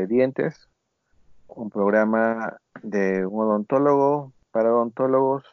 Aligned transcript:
de 0.00 0.04
Entre 0.04 0.06
Dientes, 0.06 0.68
un 1.48 1.70
programa 1.70 2.58
de 2.82 3.26
un 3.26 3.42
odontólogo 3.42 4.32
para 4.50 4.72
odontólogos, 4.72 5.44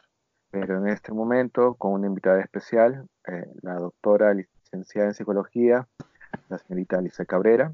pero 0.50 0.78
en 0.78 0.88
este 0.88 1.12
momento 1.12 1.74
con 1.74 1.92
una 1.92 2.06
invitada 2.06 2.40
especial, 2.40 3.06
eh, 3.26 3.46
la 3.62 3.74
doctora 3.74 4.32
licenciada 4.34 5.08
en 5.08 5.14
psicología, 5.14 5.86
la 6.48 6.58
señorita 6.58 6.98
Alicia 6.98 7.24
Cabrera, 7.24 7.72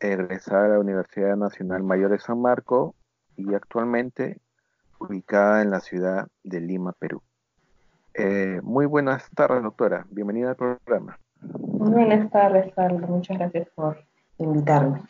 egresada 0.00 0.64
de 0.64 0.68
la 0.70 0.80
Universidad 0.80 1.36
Nacional 1.36 1.82
Mayor 1.82 2.10
de 2.10 2.18
San 2.18 2.40
Marco 2.40 2.94
y 3.36 3.54
actualmente 3.54 4.38
ubicada 4.98 5.62
en 5.62 5.70
la 5.70 5.80
ciudad 5.80 6.28
de 6.44 6.60
Lima, 6.60 6.92
Perú. 6.92 7.22
Eh, 8.14 8.60
muy 8.62 8.84
buenas 8.84 9.30
tardes, 9.30 9.62
doctora. 9.62 10.06
Bienvenida 10.10 10.50
al 10.50 10.56
programa. 10.56 11.18
Buenas 11.40 12.30
tardes, 12.30 12.72
Carlos. 12.74 13.08
Muchas 13.08 13.38
gracias 13.38 13.68
por 13.74 13.96
invitarme. 14.38 15.00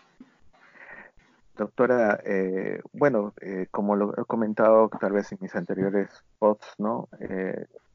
Doctora, 1.57 2.19
eh, 2.25 2.81
bueno, 2.93 3.35
eh, 3.41 3.67
como 3.71 3.95
lo 3.95 4.13
he 4.19 4.25
comentado 4.25 4.89
tal 5.01 5.13
vez 5.13 5.31
en 5.33 5.39
mis 5.41 5.55
anteriores 5.55 6.09
posts, 6.39 6.75
¿no? 6.79 7.09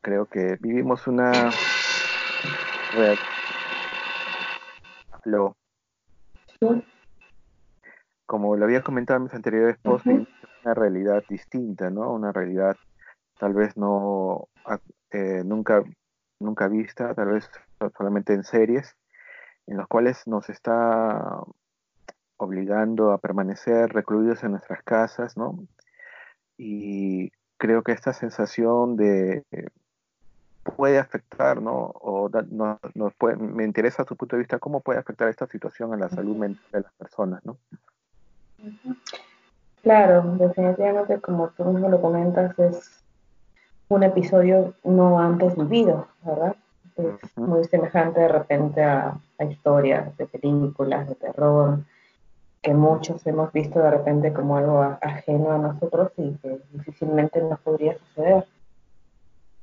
creo 0.01 0.25
que 0.27 0.57
vivimos 0.61 1.07
una... 1.07 1.31
Como 8.25 8.55
lo 8.55 8.65
había 8.65 8.83
comentado 8.83 9.17
en 9.17 9.23
mis 9.23 9.33
anteriores 9.33 9.77
posts, 9.81 10.07
una 10.63 10.73
realidad 10.73 11.23
distinta, 11.29 11.89
¿no? 11.89 12.13
Una 12.13 12.31
realidad 12.31 12.77
tal 13.39 13.53
vez 13.53 13.77
no 13.77 14.49
eh, 15.11 15.43
nunca, 15.45 15.83
nunca 16.39 16.67
vista, 16.67 17.13
tal 17.13 17.29
vez 17.29 17.49
solamente 17.97 18.33
en 18.33 18.43
series, 18.43 18.95
en 19.67 19.77
las 19.77 19.87
cuales 19.87 20.27
nos 20.27 20.49
está 20.49 21.43
obligando 22.37 23.11
a 23.11 23.17
permanecer 23.17 23.91
recluidos 23.93 24.43
en 24.43 24.51
nuestras 24.51 24.83
casas, 24.83 25.37
¿no? 25.37 25.59
Y 26.57 27.31
creo 27.57 27.83
que 27.83 27.91
esta 27.91 28.13
sensación 28.13 28.95
de 28.95 29.43
puede 30.75 30.99
afectar, 30.99 31.61
¿no? 31.61 31.91
O 32.01 32.29
no, 32.49 32.79
me 33.37 33.63
interesa 33.63 34.03
tu 34.03 34.15
punto 34.15 34.35
de 34.35 34.41
vista, 34.41 34.59
¿cómo 34.59 34.81
puede 34.81 34.99
afectar 34.99 35.27
esta 35.29 35.47
situación 35.47 35.93
a 35.93 35.97
la 35.97 36.09
salud 36.09 36.35
mental 36.35 36.65
de 36.71 36.81
las 36.81 36.93
personas, 36.93 37.45
¿no? 37.45 37.57
Claro, 39.83 40.23
definitivamente, 40.37 41.21
como 41.21 41.49
tú 41.49 41.63
mismo 41.65 41.89
lo 41.89 42.01
comentas, 42.01 42.57
es 42.59 43.03
un 43.89 44.03
episodio 44.03 44.73
no 44.83 45.19
antes 45.19 45.55
vivido, 45.55 46.07
¿verdad? 46.23 46.55
Es 46.97 47.37
muy 47.37 47.63
semejante 47.65 48.19
de 48.19 48.27
repente 48.27 48.83
a, 48.83 49.17
historias 49.49 50.17
de 50.17 50.25
películas 50.25 51.07
de 51.07 51.13
terror 51.13 51.79
que 52.61 52.73
muchos 52.73 53.25
hemos 53.27 53.51
visto 53.53 53.79
de 53.79 53.91
repente 53.91 54.33
como 54.33 54.57
algo 54.57 54.97
ajeno 55.01 55.51
a 55.51 55.57
nosotros 55.57 56.11
y 56.17 56.33
que 56.35 56.59
difícilmente 56.73 57.41
nos 57.41 57.59
podría 57.59 57.97
suceder. 57.97 58.45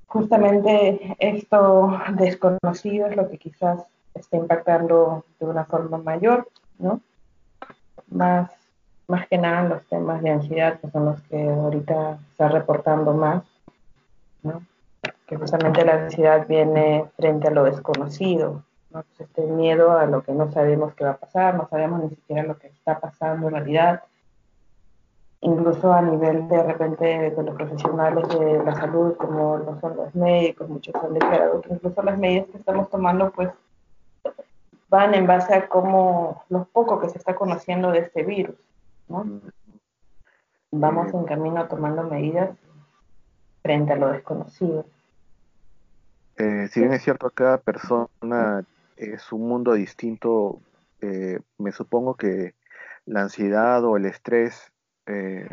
Justamente 0.07 1.17
esto 1.19 1.99
desconocido 2.13 3.09
es 3.09 3.17
lo 3.17 3.29
que 3.29 3.39
quizás 3.39 3.85
está 4.15 4.37
impactando 4.37 5.25
de 5.41 5.47
una 5.47 5.65
forma 5.65 5.99
mayor, 5.99 6.49
¿no? 6.79 7.01
Más, 8.09 8.51
más 9.09 9.27
que 9.27 9.39
nada 9.39 9.69
los 9.69 9.85
temas 9.87 10.23
de 10.23 10.31
ansiedad, 10.31 10.79
que 10.81 10.91
son 10.91 11.07
los 11.07 11.21
que 11.23 11.49
ahorita 11.49 12.19
está 12.31 12.49
reportando 12.49 13.13
más, 13.13 13.43
que 15.27 15.37
justamente 15.37 15.85
la 15.85 16.05
ansiedad 16.05 16.47
viene 16.47 17.07
frente 17.17 17.49
a 17.49 17.51
lo 17.51 17.65
desconocido, 17.65 18.63
¿no? 18.95 19.05
este 19.19 19.43
miedo 19.43 19.99
a 19.99 20.07
lo 20.07 20.23
que 20.23 20.33
no 20.33 20.51
sabemos 20.53 20.95
qué 20.95 21.05
va 21.05 21.11
a 21.11 21.17
pasar, 21.19 21.57
no 21.57 21.69
sabemos 21.69 22.03
ni 22.03 22.11
siquiera 22.11 22.45
lo 22.45 22.57
que 22.57 22.69
está 22.69 23.01
pasando 23.01 23.49
en 23.49 23.55
realidad, 23.55 24.05
incluso 25.41 25.93
a 25.93 26.01
nivel 26.01 26.49
de 26.49 26.63
repente 26.63 27.05
de 27.31 27.43
los 27.43 27.55
profesionales 27.55 28.29
de 28.29 28.65
la 28.65 28.75
salud, 28.75 29.17
como 29.17 29.59
no 29.59 29.79
son 29.81 29.97
los 29.97 30.15
médicos, 30.15 30.69
muchos 30.69 30.95
han 30.95 31.13
declarado 31.13 31.61
que 31.61 31.75
incluso 31.75 32.03
las 32.03 32.19
medidas 32.19 32.47
que 32.47 32.59
estamos 32.59 32.89
tomando, 32.89 33.31
pues 33.33 33.51
van 34.89 35.13
en 35.13 35.27
base 35.27 35.55
a 35.55 35.69
cómo, 35.69 36.45
lo 36.49 36.65
poco 36.67 37.01
que 37.01 37.09
se 37.09 37.19
está 37.19 37.35
conociendo 37.35 37.91
de 37.91 37.99
este 37.99 38.23
virus, 38.23 38.57
¿no? 39.09 39.27
Vamos 40.71 41.13
en 41.13 41.25
camino 41.25 41.67
tomando 41.67 42.05
medidas 42.05 42.57
frente 43.63 43.93
a 43.93 43.97
lo 43.97 44.13
desconocido. 44.13 44.87
Eh, 46.37 46.69
si 46.71 46.81
bien 46.81 46.93
es 46.93 47.03
cierto, 47.03 47.31
cada 47.31 47.59
persona 47.59 48.65
es 48.97 49.33
un 49.33 49.49
mundo 49.49 49.73
distinto, 49.73 50.61
eh, 51.01 51.41
me 51.59 51.73
supongo 51.73 52.15
que 52.15 52.55
la 53.07 53.23
ansiedad 53.23 53.85
o 53.85 53.97
el 53.97 54.07
estrés 54.07 54.73
eh, 55.07 55.49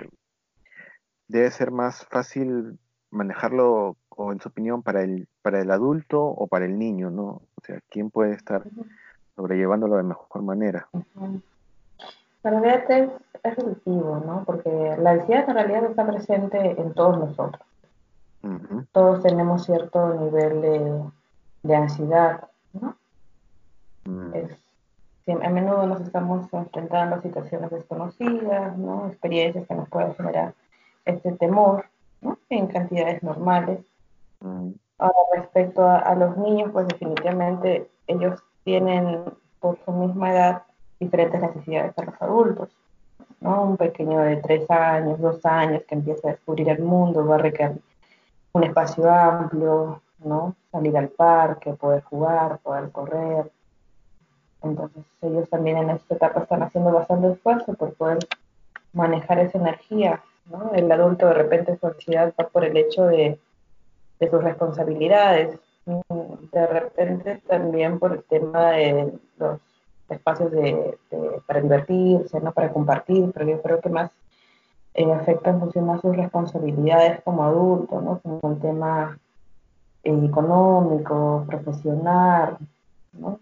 debe 1.27 1.51
ser 1.51 1.71
más 1.71 2.05
fácil 2.05 2.77
manejarlo, 3.09 3.97
o 4.09 4.31
en 4.31 4.39
su 4.39 4.49
opinión, 4.49 4.83
para 4.83 5.03
el, 5.03 5.27
para 5.41 5.61
el 5.61 5.71
adulto 5.71 6.23
o 6.23 6.47
para 6.47 6.65
el 6.65 6.79
niño, 6.79 7.09
¿no? 7.09 7.41
O 7.55 7.61
sea, 7.63 7.79
¿quién 7.89 8.09
puede 8.09 8.33
estar 8.33 8.63
sobrellevándolo 9.35 9.97
de 9.97 10.03
mejor 10.03 10.41
manera? 10.43 10.87
Para 12.41 12.75
es, 12.75 13.11
es 13.43 13.55
relativo, 13.55 14.23
¿no? 14.25 14.43
Porque 14.45 14.95
la 14.97 15.11
ansiedad 15.11 15.49
en 15.49 15.55
realidad 15.55 15.85
está 15.85 16.07
presente 16.07 16.81
en 16.81 16.93
todos 16.93 17.19
nosotros. 17.19 17.61
Todos 18.91 19.21
tenemos 19.21 19.65
cierto 19.65 20.15
nivel 20.15 21.11
de, 21.61 21.75
ansiedad, 21.75 22.49
Mm. 24.05 25.43
a 25.43 25.49
menudo 25.49 25.85
nos 25.85 26.01
estamos 26.01 26.51
enfrentando 26.51 27.15
a 27.15 27.21
situaciones 27.21 27.69
desconocidas, 27.69 28.77
¿no? 28.77 29.07
Experiencias 29.07 29.67
que 29.67 29.75
nos 29.75 29.89
pueden 29.89 30.15
generar 30.15 30.53
este 31.05 31.31
temor, 31.33 31.85
¿no? 32.21 32.37
En 32.49 32.67
cantidades 32.67 33.21
normales. 33.23 33.79
Mm. 34.39 34.71
Ahora, 34.97 35.15
respecto 35.35 35.87
a, 35.87 36.13
los 36.15 36.37
niños, 36.37 36.69
pues 36.71 36.87
definitivamente 36.87 37.89
ellos 38.07 38.39
tienen 38.63 39.23
por 39.59 39.77
su 39.83 39.91
misma 39.91 40.31
edad 40.31 40.63
diferentes 40.99 41.41
necesidades 41.41 41.97
a 41.97 42.05
los 42.05 42.21
adultos. 42.21 42.69
¿no? 43.39 43.63
Un 43.63 43.77
pequeño 43.77 44.19
de 44.19 44.37
tres 44.37 44.69
años, 44.69 45.19
dos 45.19 45.43
años 45.45 45.83
que 45.87 45.95
empieza 45.95 46.27
a 46.27 46.31
descubrir 46.31 46.69
el 46.69 46.83
mundo 46.83 47.25
va 47.25 47.35
a 47.35 47.39
requerir 47.39 47.81
un 48.53 48.63
espacio 48.63 49.11
amplio, 49.11 50.01
¿no? 50.19 50.55
Salir 50.71 50.95
al 50.97 51.09
parque, 51.09 51.73
poder 51.73 52.03
jugar, 52.03 52.59
poder 52.59 52.91
correr. 52.91 53.51
Entonces 54.63 55.03
ellos 55.21 55.49
también 55.49 55.77
en 55.77 55.89
esta 55.91 56.15
etapa 56.15 56.41
están 56.41 56.63
haciendo 56.63 56.91
bastante 56.91 57.31
esfuerzo 57.31 57.73
por 57.73 57.93
poder 57.93 58.19
manejar 58.93 59.39
esa 59.39 59.57
energía, 59.57 60.21
¿no? 60.45 60.71
El 60.73 60.91
adulto 60.91 61.27
de 61.27 61.33
repente 61.33 61.77
su 61.77 61.87
ansiedad 61.87 62.33
va 62.39 62.47
por 62.47 62.65
el 62.65 62.77
hecho 62.77 63.05
de, 63.05 63.39
sus 64.19 64.43
responsabilidades, 64.43 65.57
de 65.85 66.67
repente 66.67 67.41
también 67.47 67.97
por 67.97 68.13
el 68.13 68.23
tema 68.25 68.71
de 68.71 69.13
los 69.37 69.59
espacios 70.09 70.51
de, 70.51 70.97
para 71.47 71.61
divertirse, 71.61 72.39
¿no? 72.39 72.51
Para 72.51 72.71
compartir, 72.71 73.31
pero 73.33 73.49
yo 73.49 73.61
creo 73.63 73.79
que 73.79 73.89
más 73.89 74.11
eh, 74.93 75.11
afectan 75.11 75.57
mucho 75.57 75.81
más 75.81 76.01
sus 76.01 76.15
responsabilidades 76.15 77.21
como 77.23 77.43
adulto, 77.43 77.99
¿no? 78.01 78.19
Como 78.19 78.53
el 78.53 78.59
tema 78.59 79.17
eh, 80.03 80.25
económico, 80.25 81.45
profesional, 81.47 82.57
¿no? 83.13 83.39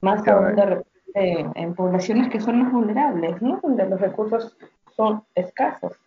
Más 0.00 0.26
aún 0.28 0.54
de 0.54 0.64
repente 0.64 1.50
en 1.54 1.74
poblaciones 1.74 2.30
que 2.30 2.40
son 2.40 2.62
más 2.62 2.72
vulnerables, 2.72 3.40
¿no? 3.42 3.60
Donde 3.62 3.86
los 3.88 4.00
recursos 4.00 4.56
son 4.96 5.22
escasos, 5.34 5.98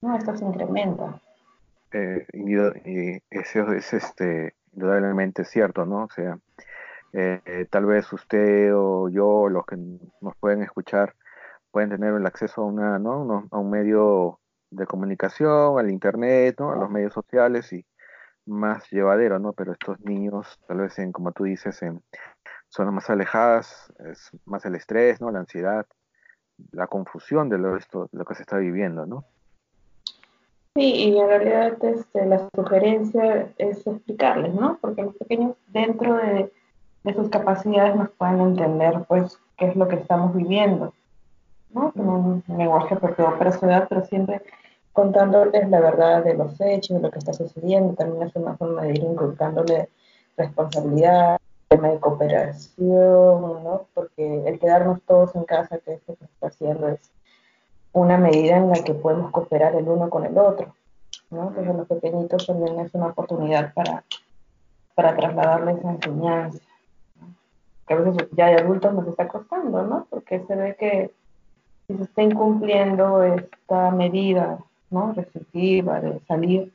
¿no? 0.00 0.16
Esto 0.16 0.36
se 0.36 0.44
incrementa. 0.44 1.20
Eh, 1.92 2.26
y 2.34 2.54
eso 3.30 3.72
es 3.72 3.92
este, 3.94 4.54
indudablemente 4.74 5.44
cierto, 5.44 5.86
¿no? 5.86 6.04
O 6.04 6.10
sea, 6.10 6.38
eh, 7.12 7.66
tal 7.70 7.86
vez 7.86 8.12
usted 8.12 8.74
o 8.74 9.08
yo, 9.08 9.48
los 9.48 9.64
que 9.64 9.76
nos 10.20 10.36
pueden 10.36 10.62
escuchar, 10.62 11.14
pueden 11.70 11.90
tener 11.90 12.14
el 12.14 12.26
acceso 12.26 12.62
a, 12.62 12.64
una, 12.66 12.98
¿no? 12.98 13.48
a 13.50 13.58
un 13.58 13.70
medio 13.70 14.40
de 14.70 14.86
comunicación, 14.86 15.78
al 15.78 15.90
internet, 15.90 16.56
¿no? 16.58 16.72
a 16.72 16.76
los 16.76 16.90
medios 16.90 17.14
sociales 17.14 17.72
y 17.72 17.86
más 18.46 18.90
llevadero, 18.90 19.38
¿no? 19.38 19.52
Pero 19.52 19.72
estos 19.72 20.00
niños, 20.00 20.58
tal 20.66 20.78
vez 20.78 20.98
en, 20.98 21.12
como 21.12 21.32
tú 21.32 21.44
dices, 21.44 21.82
en 21.82 22.02
zonas 22.68 22.94
más 22.94 23.10
alejadas, 23.10 23.92
es 24.10 24.30
más 24.44 24.64
el 24.64 24.74
estrés, 24.74 25.20
¿no? 25.20 25.30
La 25.30 25.40
ansiedad, 25.40 25.86
la 26.72 26.86
confusión 26.86 27.48
de 27.48 27.58
lo, 27.58 27.76
esto, 27.76 28.08
lo 28.12 28.24
que 28.24 28.34
se 28.34 28.42
está 28.42 28.58
viviendo, 28.58 29.06
¿no? 29.06 29.24
Sí, 30.74 30.92
y 30.94 31.18
en 31.18 31.28
realidad 31.28 31.84
este, 31.84 32.26
la 32.26 32.48
sugerencia 32.54 33.52
es 33.58 33.86
explicarles, 33.86 34.54
¿no? 34.54 34.78
Porque 34.80 35.02
los 35.02 35.16
pequeños 35.16 35.56
dentro 35.68 36.16
de, 36.16 36.52
de 37.04 37.14
sus 37.14 37.28
capacidades 37.30 37.96
nos 37.96 38.10
pueden 38.10 38.40
entender, 38.40 39.04
pues, 39.08 39.38
qué 39.56 39.66
es 39.66 39.76
lo 39.76 39.88
que 39.88 39.96
estamos 39.96 40.34
viviendo. 40.34 40.92
¿no? 41.70 41.92
un 41.94 42.42
lenguaje 42.48 42.96
propio 42.96 43.36
para 43.38 43.52
su 43.52 43.66
edad, 43.66 43.86
pero 43.88 44.04
siempre 44.04 44.42
contándoles 44.92 45.68
la 45.68 45.80
verdad 45.80 46.24
de 46.24 46.34
los 46.34 46.60
hechos, 46.60 46.96
de 46.96 47.02
lo 47.02 47.10
que 47.10 47.18
está 47.18 47.32
sucediendo. 47.32 47.94
También 47.94 48.28
es 48.28 48.36
una 48.36 48.56
forma 48.56 48.82
de 48.82 48.90
ir 48.90 49.04
inculcándole 49.04 49.88
responsabilidad, 50.36 51.38
tema 51.68 51.88
de 51.88 52.00
cooperación, 52.00 53.62
¿no? 53.62 53.86
Porque 53.94 54.48
el 54.48 54.58
quedarnos 54.58 55.02
todos 55.02 55.34
en 55.36 55.44
casa, 55.44 55.78
que 55.78 55.94
esto 55.94 56.16
que 56.16 56.24
está 56.24 56.48
haciendo 56.48 56.88
es 56.88 57.10
una 57.92 58.16
medida 58.16 58.56
en 58.56 58.70
la 58.70 58.82
que 58.82 58.94
podemos 58.94 59.30
cooperar 59.30 59.74
el 59.74 59.88
uno 59.88 60.08
con 60.08 60.24
el 60.24 60.36
otro, 60.38 60.74
¿no? 61.30 61.48
Entonces 61.48 61.74
los 61.74 61.86
pequeñitos 61.86 62.46
también 62.46 62.80
es 62.80 62.94
una 62.94 63.08
oportunidad 63.08 63.74
para, 63.74 64.04
para 64.94 65.14
trasladarles 65.14 65.78
esa 65.78 65.90
enseñanza. 65.90 66.58
Que 67.86 67.94
a 67.94 67.96
veces 67.98 68.28
ya 68.32 68.46
de 68.46 68.56
adultos 68.56 68.92
nos 68.94 69.06
está 69.08 69.28
costando, 69.28 69.82
¿no? 69.82 70.06
Porque 70.10 70.44
se 70.46 70.56
ve 70.56 70.76
que 70.78 71.14
si 71.86 71.96
se 71.96 72.02
está 72.02 72.22
incumpliendo 72.22 73.22
esta 73.22 73.90
medida, 73.90 74.58
¿no? 74.90 75.12
Restrictiva 75.12 76.00
de 76.00 76.20
salir, 76.26 76.72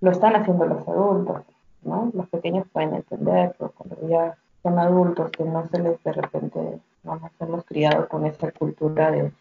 lo 0.00 0.10
están 0.10 0.34
haciendo 0.36 0.66
los 0.66 0.86
adultos, 0.88 1.42
¿no? 1.84 2.10
Los 2.14 2.28
pequeños 2.28 2.66
pueden 2.72 2.94
entender, 2.94 3.54
pero 3.58 3.72
cuando 3.72 4.08
ya 4.08 4.36
son 4.62 4.78
adultos 4.78 5.30
que 5.30 5.44
no 5.44 5.66
se 5.68 5.78
les 5.80 6.02
de 6.02 6.12
repente, 6.12 6.80
no 7.02 7.16
nos 7.16 7.32
hemos 7.40 7.64
criado 7.64 8.08
con 8.08 8.26
esta 8.26 8.50
cultura 8.52 9.10
de, 9.10 9.32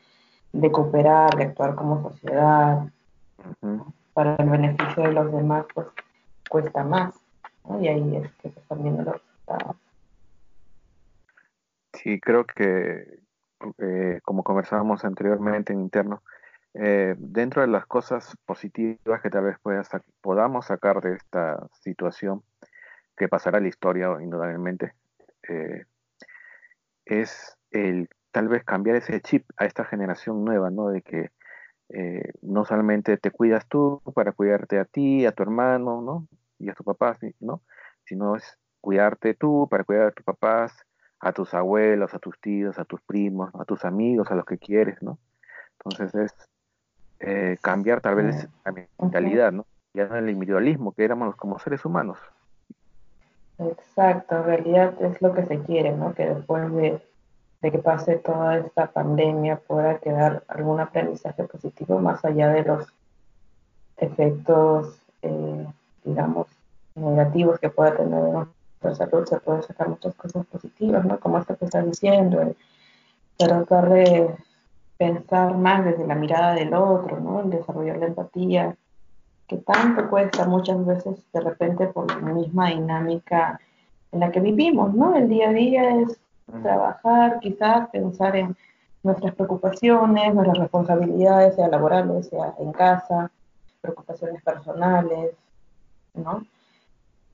de 0.54 0.72
cooperar, 0.72 1.36
de 1.36 1.44
actuar 1.46 1.76
como 1.76 2.02
sociedad, 2.10 2.86
para 4.14 4.36
el 4.36 4.50
beneficio 4.50 5.04
de 5.04 5.14
los 5.14 5.32
demás, 5.32 5.66
pues 5.74 5.88
cuesta 6.50 6.84
más, 6.84 7.16
¿no? 7.68 7.82
Y 7.82 7.88
ahí 7.88 8.16
es 8.18 8.32
que 8.34 8.50
se 8.50 8.60
están 8.60 8.84
viendo 8.84 9.04
los 9.04 9.14
resultados. 9.14 9.78
Sí, 11.94 12.20
creo 12.20 12.46
que 12.46 13.20
eh, 13.78 14.20
como 14.24 14.44
conversábamos 14.44 15.06
anteriormente 15.06 15.74
en 15.74 15.82
interno, 15.82 16.24
eh, 16.74 17.16
dentro 17.18 17.62
de 17.62 17.68
las 17.68 17.86
cosas 17.86 18.36
positivas 18.46 19.22
que 19.22 19.30
tal 19.30 19.44
vez 19.44 19.58
podamos 20.22 20.66
sacar 20.66 21.02
de 21.02 21.16
esta 21.16 21.68
situación, 21.82 22.44
que 23.18 23.28
pasará 23.28 23.58
a 23.58 23.62
la 23.62 23.68
historia 23.68 24.10
indudablemente, 24.22 24.94
eh, 25.48 25.86
es 27.06 27.58
el 27.72 28.10
tal 28.32 28.48
vez 28.48 28.64
cambiar 28.64 28.96
ese 28.96 29.20
chip 29.22 29.46
a 29.58 29.66
esta 29.66 29.86
generación 29.86 30.46
nueva, 30.46 30.70
¿no? 30.70 30.90
De 30.90 31.02
que 31.02 31.32
eh, 31.90 32.32
no 32.42 32.64
solamente 32.64 33.18
te 33.18 33.32
cuidas 33.32 33.68
tú 33.68 34.02
para 34.16 34.32
cuidarte 34.32 34.80
a 34.80 34.86
ti, 34.86 35.26
a 35.26 35.34
tu 35.34 35.44
hermano, 35.44 36.02
¿no? 36.02 36.28
Y 36.58 36.70
a 36.70 36.74
tu 36.74 36.84
papá, 36.84 37.18
¿no? 37.40 37.62
Sino 38.06 38.36
es 38.38 38.58
cuidarte 38.80 39.34
tú 39.34 39.68
para 39.70 39.84
cuidar 39.84 40.08
a 40.08 40.12
tus 40.12 40.24
papás, 40.24 40.74
a 41.20 41.34
tus 41.34 41.54
abuelos, 41.54 42.14
a 42.14 42.20
tus 42.20 42.40
tíos, 42.40 42.80
a 42.80 42.86
tus 42.86 43.02
primos, 43.02 43.52
a 43.56 43.66
tus 43.66 43.84
amigos, 43.86 44.32
a 44.32 44.36
los 44.36 44.46
que 44.46 44.58
quieres, 44.58 45.02
¿no? 45.04 45.20
Entonces 45.80 46.16
es 46.16 46.51
eh, 47.22 47.58
cambiar 47.62 48.02
tal 48.02 48.16
vez 48.16 48.48
la 48.66 48.72
mentalidad, 48.72 49.52
¿no? 49.52 49.66
Ya 49.94 50.08
no 50.08 50.16
el 50.16 50.30
individualismo 50.30 50.92
que 50.92 51.04
éramos 51.04 51.36
como 51.36 51.60
seres 51.60 51.86
humanos. 51.86 52.18
Exacto, 53.60 54.38
en 54.38 54.44
realidad 54.44 55.02
es 55.02 55.22
lo 55.22 55.34
que 55.34 55.46
se 55.46 55.60
quiere, 55.60 55.92
¿no? 55.92 56.16
Que 56.16 56.26
después 56.26 56.74
de, 56.74 57.02
que 57.62 57.78
pase 57.78 58.16
toda 58.16 58.58
esta 58.58 58.88
pandemia 58.88 59.58
pueda 59.58 60.00
quedar 60.00 60.44
algún 60.48 60.80
aprendizaje 60.80 61.44
positivo 61.44 62.00
más 62.00 62.26
allá 62.26 62.50
de 62.50 62.64
los 62.64 62.88
efectos, 63.98 65.00
eh, 65.22 65.68
digamos, 66.04 66.48
negativos 66.96 67.60
que 67.60 67.70
pueda 67.70 67.96
tener 67.96 68.24
nuestra 68.24 68.96
salud, 68.96 69.28
se 69.28 69.40
puede 69.40 69.62
sacar 69.62 69.90
muchas 69.90 70.16
cosas 70.16 70.44
positivas, 70.48 71.06
¿no? 71.06 71.20
Como 71.20 71.38
esto 71.38 71.56
que 71.56 71.66
estás 71.66 71.86
diciendo, 71.86 72.42
el 72.42 72.58
tratar 73.38 73.90
de 73.90 74.36
pensar 75.02 75.58
más 75.58 75.84
desde 75.84 76.06
la 76.06 76.14
mirada 76.14 76.54
del 76.54 76.76
otro, 76.76 77.20
¿no? 77.20 77.42
El 77.42 77.50
desarrollar 77.50 77.98
la 77.98 78.06
empatía, 78.06 78.76
que 79.48 79.58
tanto 79.58 80.08
cuesta 80.12 80.46
muchas 80.46 80.86
veces 80.86 81.26
de 81.34 81.42
repente 81.42 81.88
por 81.88 82.08
la 82.22 82.32
misma 82.32 82.70
dinámica 82.70 83.60
en 84.12 84.20
la 84.20 84.32
que 84.32 84.40
vivimos, 84.40 84.94
¿no? 84.94 85.16
El 85.16 85.28
día 85.28 85.50
a 85.50 85.54
día 85.54 86.02
es 86.02 86.20
trabajar, 86.62 87.40
quizás 87.40 87.90
pensar 87.90 88.36
en 88.36 88.56
nuestras 89.02 89.34
preocupaciones, 89.34 90.36
nuestras 90.36 90.60
responsabilidades, 90.60 91.56
sea 91.56 91.68
laborales, 91.68 92.28
sea 92.28 92.54
en 92.60 92.72
casa, 92.72 93.32
preocupaciones 93.82 94.44
personales, 94.44 95.32
¿no? 96.14 96.46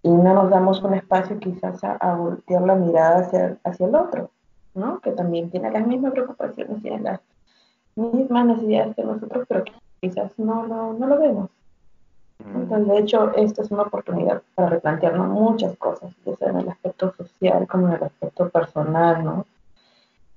Y 0.03 0.09
no 0.09 0.33
nos 0.33 0.49
damos 0.49 0.81
un 0.83 0.93
espacio 0.93 1.37
quizás 1.37 1.83
a, 1.83 2.15
voltear 2.15 2.61
la 2.61 2.75
mirada 2.75 3.19
hacia, 3.19 3.57
hacia 3.65 3.87
el 3.87 3.95
otro, 3.95 4.31
¿no? 4.73 5.01
Que 5.01 5.11
también 5.11 5.49
tiene 5.49 5.69
las 5.69 5.85
mismas 5.85 6.13
preocupaciones, 6.13 6.81
tiene 6.81 7.01
las 7.01 7.19
mismas 7.97 8.45
necesidades 8.45 8.95
que 8.95 9.03
nosotros, 9.03 9.45
pero 9.47 9.63
quizás 9.99 10.31
no 10.37 10.65
lo, 10.65 10.93
no 10.93 11.07
lo 11.07 11.19
vemos. 11.19 11.49
Mm. 12.39 12.61
Entonces, 12.61 12.87
de 12.87 12.99
hecho, 12.99 13.31
esta 13.35 13.61
es 13.61 13.71
una 13.71 13.83
oportunidad 13.83 14.41
para 14.55 14.69
replantearnos 14.69 15.27
muchas 15.29 15.75
cosas, 15.77 16.11
ya 16.25 16.35
sea 16.35 16.49
en 16.49 16.57
el 16.57 16.69
aspecto 16.69 17.13
social 17.17 17.67
como 17.67 17.87
en 17.87 17.93
el 17.93 18.03
aspecto 18.03 18.49
personal, 18.49 19.23
¿no? 19.23 19.45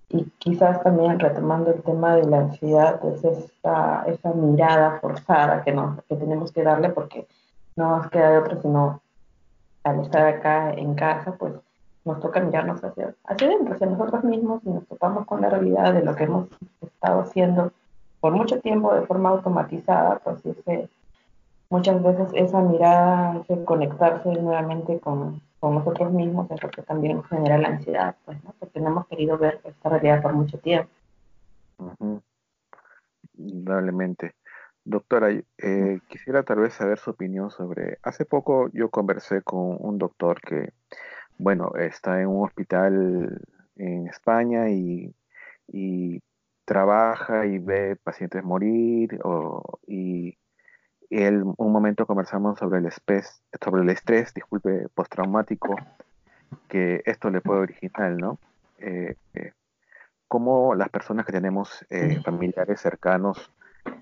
Y 0.09 0.25
quizás 0.39 0.83
también 0.83 1.21
retomando 1.21 1.73
el 1.73 1.83
tema 1.83 2.17
de 2.17 2.25
la 2.25 2.39
ansiedad, 2.39 3.01
es 3.05 3.23
esta, 3.23 4.03
esa 4.09 4.33
mirada 4.33 4.99
forzada 5.01 5.63
que, 5.63 5.73
nos, 5.73 6.03
que 6.05 6.17
tenemos 6.17 6.51
que 6.51 6.65
darle 6.65 6.89
porque 6.89 7.29
no 7.77 7.97
nos 7.97 8.11
queda 8.11 8.31
de 8.31 8.39
otra 8.39 8.61
sino 8.61 9.01
al 9.85 10.01
estar 10.01 10.27
acá 10.27 10.73
en 10.73 10.95
casa, 10.95 11.33
pues 11.39 11.55
nos 12.05 12.19
toca 12.21 12.41
mirarnos 12.41 12.83
hacia, 12.83 13.15
hacia 13.25 13.47
adentro, 13.47 13.75
hacia 13.75 13.87
nosotros 13.87 14.25
mismos 14.25 14.63
y 14.65 14.71
nos 14.71 14.87
topamos 14.87 15.27
con 15.27 15.43
la 15.43 15.51
realidad 15.51 15.95
de 15.95 16.03
lo 16.03 16.17
que 16.17 16.25
hemos 16.25 16.49
estado 17.01 17.21
haciendo 17.23 17.73
por 18.21 18.33
mucho 18.33 18.61
tiempo 18.61 18.95
de 18.95 19.07
forma 19.07 19.31
automatizada, 19.31 20.19
pues 20.19 20.45
ese, 20.45 20.89
muchas 21.71 22.03
veces 22.03 22.29
esa 22.35 22.61
mirada, 22.61 23.41
ese 23.41 23.65
conectarse 23.65 24.29
nuevamente 24.33 25.01
con, 25.01 25.41
con 25.59 25.75
nosotros 25.75 26.13
mismos 26.13 26.51
es 26.51 26.63
lo 26.63 26.71
que 26.71 26.83
también 26.83 27.23
genera 27.25 27.57
la 27.57 27.69
ansiedad, 27.69 28.17
pues, 28.25 28.43
¿no? 28.45 28.55
Porque 28.59 28.81
no 28.81 28.89
hemos 28.89 29.07
querido 29.07 29.39
ver 29.39 29.61
esta 29.65 29.89
realidad 29.89 30.21
por 30.21 30.35
mucho 30.35 30.59
tiempo. 30.59 30.91
Indudablemente. 33.39 34.35
Doctora, 34.85 35.31
eh, 35.31 36.01
quisiera 36.09 36.43
tal 36.43 36.61
vez 36.61 36.75
saber 36.75 36.99
su 36.99 37.11
opinión 37.11 37.51
sobre, 37.51 37.99
hace 38.03 38.25
poco 38.25 38.69
yo 38.73 38.91
conversé 38.91 39.43
con 39.43 39.77
un 39.79 39.99
doctor 39.99 40.41
que 40.41 40.73
bueno, 41.41 41.73
está 41.79 42.21
en 42.21 42.29
un 42.29 42.45
hospital 42.45 43.41
en 43.77 44.07
España 44.09 44.69
y, 44.69 45.15
trabaja 46.71 47.47
y 47.47 47.59
ve 47.59 47.97
pacientes 47.97 48.45
morir 48.45 49.19
y, 49.89 50.39
él, 51.11 51.43
un 51.43 51.73
momento 51.73 52.07
conversamos 52.07 52.61
sobre 52.61 52.79
el 52.79 52.87
estrés, 52.87 53.43
sobre 53.61 53.83
el 53.83 53.91
estrés, 53.91 54.33
disculpe, 54.33 54.87
postraumático 54.95 55.75
que 56.69 57.03
esto 57.05 57.29
le 57.31 57.41
puede 57.41 57.63
originar, 57.63 58.13
¿no? 58.13 58.39
Eh, 58.79 59.17
eh, 59.35 59.53
cómo 60.29 60.77
las 60.77 60.89
personas 60.91 61.27
que 61.27 61.33
tenemos 61.33 61.85
eh, 61.91 62.21
familiares 62.25 62.81
cercanos, 62.81 63.51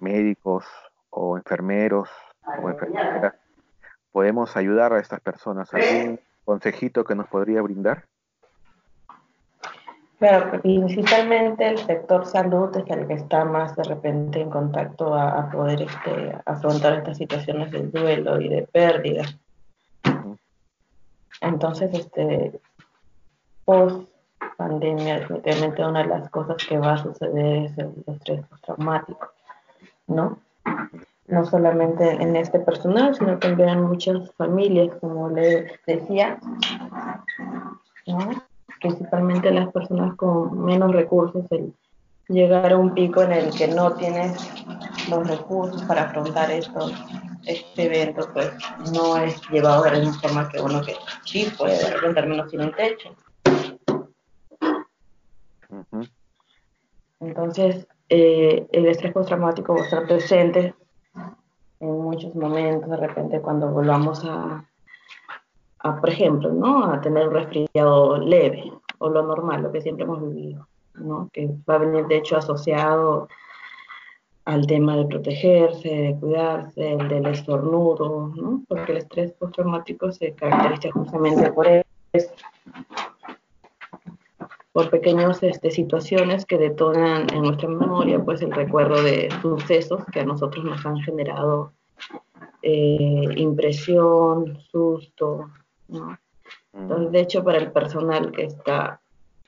médicos 0.01 0.67
o 1.09 1.39
enfermeros 1.39 2.11
o 2.63 2.69
enfermeras, 2.69 3.35
podemos 4.13 4.55
ayudar 4.59 4.93
a 4.93 5.01
estas 5.01 5.21
personas. 5.21 5.73
¿Algún 5.73 6.21
consejito 6.45 7.03
que 7.05 7.15
nos 7.15 7.29
podría 7.29 7.63
brindar? 7.63 8.05
Claro, 10.19 10.61
principalmente 10.61 11.69
el 11.69 11.79
sector 11.79 12.27
salud 12.27 12.77
es 12.77 12.91
el 12.91 13.07
que 13.07 13.15
está 13.15 13.45
más 13.45 13.77
de 13.77 13.85
repente 13.85 14.41
en 14.41 14.51
contacto 14.51 15.15
a, 15.15 15.49
poder 15.51 15.83
este, 15.83 16.37
afrontar 16.45 16.95
estas 16.95 17.19
situaciones 17.19 17.71
de 17.71 17.83
duelo 17.83 18.41
y 18.41 18.49
de 18.49 18.63
pérdida. 18.63 19.23
Entonces, 21.41 21.95
este, 21.95 22.61
post 23.65 24.09
pandemia, 24.57 25.21
definitivamente 25.21 25.85
una 25.85 26.03
de 26.03 26.09
las 26.09 26.29
cosas 26.31 26.57
que 26.69 26.79
va 26.79 26.95
a 26.95 26.99
suceder 26.99 27.65
es 27.67 27.79
el 27.79 27.93
estrés 28.09 28.45
postraumático, 28.49 29.31
¿no? 30.09 30.39
no 31.29 31.45
solamente 31.45 32.11
en 32.11 32.35
este 32.37 32.59
personal, 32.59 33.15
sino 33.15 33.39
también 33.39 33.69
en 33.69 33.83
muchas 33.83 34.33
familias, 34.33 34.91
como 35.01 35.29
le 35.29 35.79
decía, 35.87 36.39
principalmente 38.81 39.51
las 39.51 39.73
personas 39.73 40.15
con 40.17 40.65
menos 40.65 40.93
recursos, 40.93 41.45
el 41.51 41.73
llegar 42.29 42.73
a 42.73 42.77
un 42.77 42.95
pico 42.95 43.23
en 43.23 43.33
el 43.33 43.55
que 43.55 43.69
no 43.69 43.95
tienes 43.95 44.37
los 45.09 45.27
recursos 45.27 45.83
para 45.85 46.03
afrontar 46.03 46.51
estos, 46.51 46.93
este 47.47 47.85
evento, 47.85 48.29
pues 48.33 48.53
no 48.93 49.17
es 49.17 49.41
llevado 49.51 49.85
de 49.85 49.93
la 49.93 49.99
misma 50.01 50.21
forma 50.21 50.49
que 50.49 50.61
uno 50.61 50.83
que 50.83 50.95
sí 51.25 51.51
puede 51.57 51.79
de 52.13 52.23
menos 52.27 52.51
sin 52.51 52.61
un 52.61 52.73
techo. 52.73 53.15
Entonces, 57.21 57.87
eh, 58.11 58.67
el 58.73 58.87
estrés 58.87 59.13
postraumático 59.13 59.75
va 59.75 59.81
a 59.81 59.85
estar 59.85 60.07
presente 60.07 60.75
en 61.81 62.03
muchos 62.03 62.35
momentos, 62.35 62.91
de 62.91 62.97
repente 62.97 63.41
cuando 63.41 63.71
volvamos 63.71 64.25
a, 64.25 64.65
a, 65.81 66.01
por 66.01 66.11
ejemplo, 66.11 66.53
¿no? 66.53 66.85
a 66.85 67.01
tener 67.01 67.29
un 67.29 67.35
resfriado 67.35 68.19
leve 68.19 68.73
o 68.99 69.09
lo 69.09 69.23
normal, 69.23 69.63
lo 69.63 69.73
que 69.73 69.81
siempre 69.81 70.05
hemos 70.05 70.21
vivido, 70.21 70.67
¿no? 70.95 71.31
que 71.33 71.49
va 71.69 71.75
a 71.75 71.79
venir 71.79 72.07
de 72.07 72.17
hecho 72.17 72.37
asociado 72.37 73.29
al 74.45 74.67
tema 74.67 74.97
de 74.97 75.05
protegerse, 75.05 75.89
de 75.89 76.17
cuidarse, 76.19 76.93
el 76.93 77.09
del 77.09 77.27
estornudo, 77.27 78.33
¿no? 78.35 78.63
porque 78.67 78.93
el 78.93 78.99
estrés 78.99 79.33
postraumático 79.33 80.11
se 80.11 80.33
caracteriza 80.33 80.91
justamente 80.91 81.53
por 81.53 81.67
eso. 81.67 82.33
por 84.73 84.91
pequeñas 84.91 85.43
este, 85.43 85.71
situaciones 85.71 86.47
que 86.47 86.57
detonan 86.57 87.27
en 87.33 87.43
nuestra 87.43 87.69
memoria 87.69 88.25
pues 88.25 88.43
el 88.43 88.53
recuerdo 88.53 89.03
de 89.03 89.29
sucesos 89.43 90.05
que 90.13 90.21
a 90.21 90.25
nosotros 90.25 90.65
nos 90.65 90.85
han 90.87 90.99
generado 91.01 91.73
eh, 92.63 93.25
impresión, 93.37 94.59
susto, 94.71 95.51
¿no? 95.89 96.19
Entonces, 96.73 97.13
de 97.13 97.21
hecho, 97.21 97.45
para 97.45 97.59
el 97.59 97.73
personal 97.73 98.31
que 98.33 98.45
está 98.45 99.01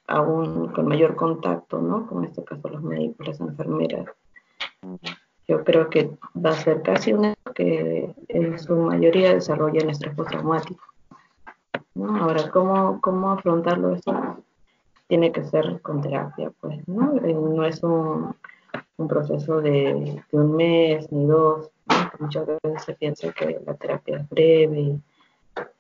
aún 0.07 0.69
con 0.73 0.89
mayor 0.89 1.15
contacto, 1.15 1.81
¿no? 1.81 2.07
Como 2.07 2.23
en 2.23 2.31
este 2.31 2.45
caso 2.45 2.69
los 2.69 2.83
médicos, 2.83 3.29
las 3.29 3.41
enfermeras, 3.41 4.07
yo 5.47 5.65
creo 5.65 5.89
que 5.89 6.11
va 6.35 6.51
a 6.51 6.55
ser 6.55 6.83
casi 6.83 7.13
una 7.13 7.35
que 7.55 8.15
en 8.29 8.59
su 8.59 8.77
mayoría 8.77 9.35
desarrollan 9.35 9.91
estrés 9.91 10.15
postraumático. 10.15 10.85
¿no? 11.95 12.17
Ahora, 12.23 12.51
¿cómo, 12.51 13.01
¿cómo 13.01 13.31
afrontarlo 13.33 13.95
eso? 13.95 14.39
Tiene 15.09 15.33
que 15.33 15.45
ser 15.45 15.81
con 15.83 16.01
terapia, 16.01 16.53
pues, 16.61 16.87
¿no? 16.87 17.17
Eh, 17.25 17.35
no 17.35 17.65
es 17.65 17.83
un, 17.83 18.35
un 18.97 19.09
proceso 19.09 19.61
de, 19.61 20.23
de, 20.31 20.39
un 20.39 20.55
mes 20.55 21.11
ni 21.11 21.27
dos. 21.27 21.71
Muchas 22.19 22.47
veces 22.47 22.85
se 22.85 22.95
piensa 22.95 23.33
que 23.33 23.61
la 23.67 23.75
terapia 23.75 24.19
es 24.19 24.29
breve 24.29 25.01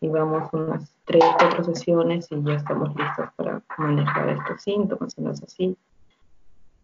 y, 0.00 0.08
vamos 0.08 0.48
unas 0.52 0.94
tres, 1.04 1.24
cuatro 1.38 1.64
sesiones 1.64 2.28
y 2.30 2.42
ya 2.42 2.54
estamos 2.54 2.94
listos 2.96 3.28
para 3.36 3.62
manejar 3.78 4.30
estos 4.30 4.62
síntomas, 4.62 5.12
si 5.12 5.22
no 5.22 5.30
es 5.30 5.42
así. 5.42 5.76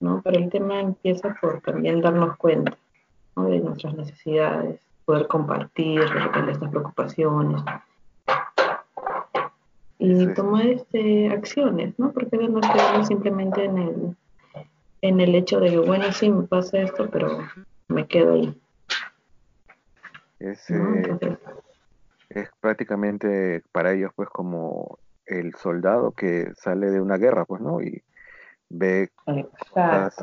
¿no? 0.00 0.21
Pero 0.23 0.38
el 0.38 0.50
tema 0.50 0.81
empieza 0.81 1.37
por 1.40 1.61
también 1.61 2.00
darnos 2.00 2.37
cuenta 2.37 2.76
de 3.37 3.61
nuestras 3.61 3.95
necesidades, 3.95 4.81
poder 5.05 5.26
compartir 5.28 6.00
de 6.00 6.52
estas 6.52 6.71
preocupaciones 6.71 7.62
y 9.99 10.35
tomar 10.35 10.66
este, 10.66 11.31
acciones, 11.31 11.99
¿no? 11.99 12.12
Porque 12.12 12.37
no 12.37 12.61
quedamos 12.61 13.07
simplemente 13.07 13.64
en 13.64 13.78
el, 13.78 14.16
en 15.02 15.21
el 15.21 15.35
hecho 15.35 15.61
de 15.61 15.71
que, 15.71 15.78
bueno, 15.78 16.12
sí 16.12 16.31
me 16.31 16.45
pasa 16.45 16.78
esto, 16.78 17.09
pero 17.11 17.38
me 17.88 18.07
quedo 18.07 18.35
ahí. 18.35 18.61
Es, 20.38 20.71
eh, 20.71 21.38
es 22.40 22.50
prácticamente 22.61 23.62
para 23.73 23.93
ellos 23.93 24.12
pues 24.14 24.28
como 24.28 24.99
el 25.25 25.55
soldado 25.55 26.12
que 26.12 26.52
sale 26.55 26.90
de 26.90 27.00
una 27.00 27.16
guerra, 27.16 27.45
pues, 27.45 27.61
¿no? 27.61 27.81
Y 27.81 28.02
ve 28.69 29.11
cosas 29.25 30.16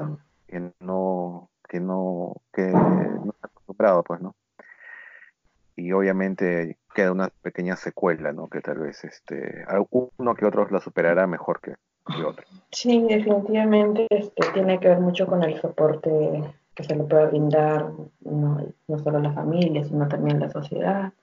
que 0.48 0.72
no, 0.80 1.50
que 1.68 1.80
no, 1.80 2.42
que 2.54 2.68
no 2.68 3.32
está 3.34 3.48
acostumbrado, 3.48 4.04
pues, 4.04 4.22
¿no? 4.22 4.36
Y 5.76 5.92
obviamente 5.92 6.78
queda 6.94 7.12
una 7.12 7.30
pequeña 7.42 7.76
secuela, 7.76 8.32
¿no? 8.32 8.48
Que 8.48 8.62
tal 8.62 8.80
vez 8.80 9.04
este, 9.04 9.66
uno 9.90 10.36
que 10.36 10.46
otros 10.46 10.72
la 10.72 10.80
superará 10.80 11.26
mejor 11.26 11.60
que, 11.60 11.76
que 12.06 12.24
otro. 12.24 12.46
Sí, 12.72 13.06
definitivamente 13.10 14.06
este, 14.10 14.52
tiene 14.54 14.80
que 14.80 14.90
ver 14.90 15.00
mucho 15.00 15.26
con 15.26 15.44
el 15.44 15.60
soporte 15.60 16.54
que 16.76 16.84
se 16.84 16.96
le 16.96 17.04
puede 17.04 17.28
brindar, 17.28 17.92
no, 18.22 18.66
no 18.88 19.00
solo 19.00 19.18
a 19.18 19.22
la 19.22 19.34
familia, 19.34 19.84
sino 19.84 20.08
también 20.08 20.38
a 20.38 20.48
la 20.48 20.52
sociedad, 20.52 21.14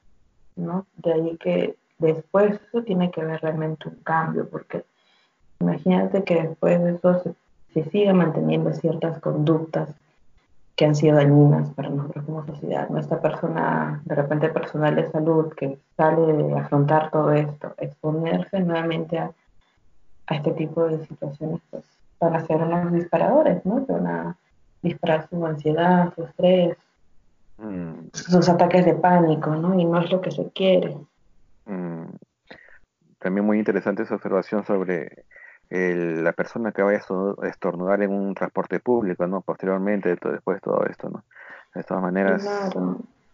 ¿no? 0.57 0.87
De 0.97 1.13
ahí 1.13 1.37
que 1.39 1.77
después 1.99 2.61
eso 2.69 2.83
tiene 2.83 3.11
que 3.11 3.25
ver 3.25 3.41
realmente 3.41 3.89
un 3.89 3.97
cambio, 3.97 4.49
porque 4.49 4.85
Imagínate 5.61 6.25
que 6.25 6.43
después 6.43 6.83
de 6.83 6.93
eso 6.93 7.23
se, 7.75 7.85
siga 7.91 8.15
manteniendo 8.15 8.73
ciertas 8.73 9.19
conductas 9.21 9.91
que 10.75 10.87
han 10.87 10.95
sido 10.95 11.17
dañinas 11.17 11.71
para 11.75 11.91
nosotros 11.91 12.25
como 12.25 12.47
sociedad. 12.47 12.89
Nuestra 12.89 13.21
persona, 13.21 14.01
de 14.07 14.15
repente 14.15 14.49
personal 14.49 14.97
de 14.97 15.11
salud, 15.11 15.53
que 15.53 15.79
sale 15.99 16.33
de 16.33 16.59
afrontar 16.59 17.11
todo 17.11 17.33
esto, 17.33 17.75
exponerse 17.77 18.61
nuevamente 18.61 19.19
a, 19.19 19.33
este 20.31 20.53
tipo 20.53 20.85
de 20.85 21.05
situaciones, 21.07 21.61
pues 21.71 21.85
van 22.21 22.37
a 22.37 22.47
ser 22.47 22.59
unos 22.63 22.93
disparadores, 22.93 23.67
¿no? 23.67 23.85
Que 23.85 23.93
van 23.93 24.07
a 24.07 24.37
disparar 24.81 25.29
su 25.29 25.45
ansiedad, 25.45 26.15
su 26.15 26.23
estrés, 26.23 26.77
mm. 27.61 28.11
sus 28.13 28.49
ataques 28.49 28.85
de 28.85 28.95
pánico, 28.95 29.55
¿no? 29.55 29.79
Y 29.79 29.85
no 29.85 30.01
es 30.01 30.11
lo 30.11 30.21
que 30.21 30.31
se 30.31 30.51
quiere. 30.53 30.97
Mm. 31.67 32.07
También 33.19 33.47
muy 33.47 33.59
interesante 33.59 34.03
esa 34.03 34.15
observación 34.15 34.65
sobre 34.65 35.25
la 35.71 36.33
persona 36.33 36.73
que 36.73 36.83
vaya 36.83 36.99
a 36.99 37.49
estornudar 37.49 38.03
en 38.03 38.11
un 38.11 38.35
transporte 38.35 38.81
público, 38.81 39.27
¿no? 39.27 39.41
Posteriormente, 39.41 40.09
después 40.09 40.57
de 40.57 40.61
todo 40.61 40.85
esto, 40.87 41.11
¿no? 41.11 41.23
De 41.75 41.85
todas 41.85 42.03
maneras... 42.03 42.73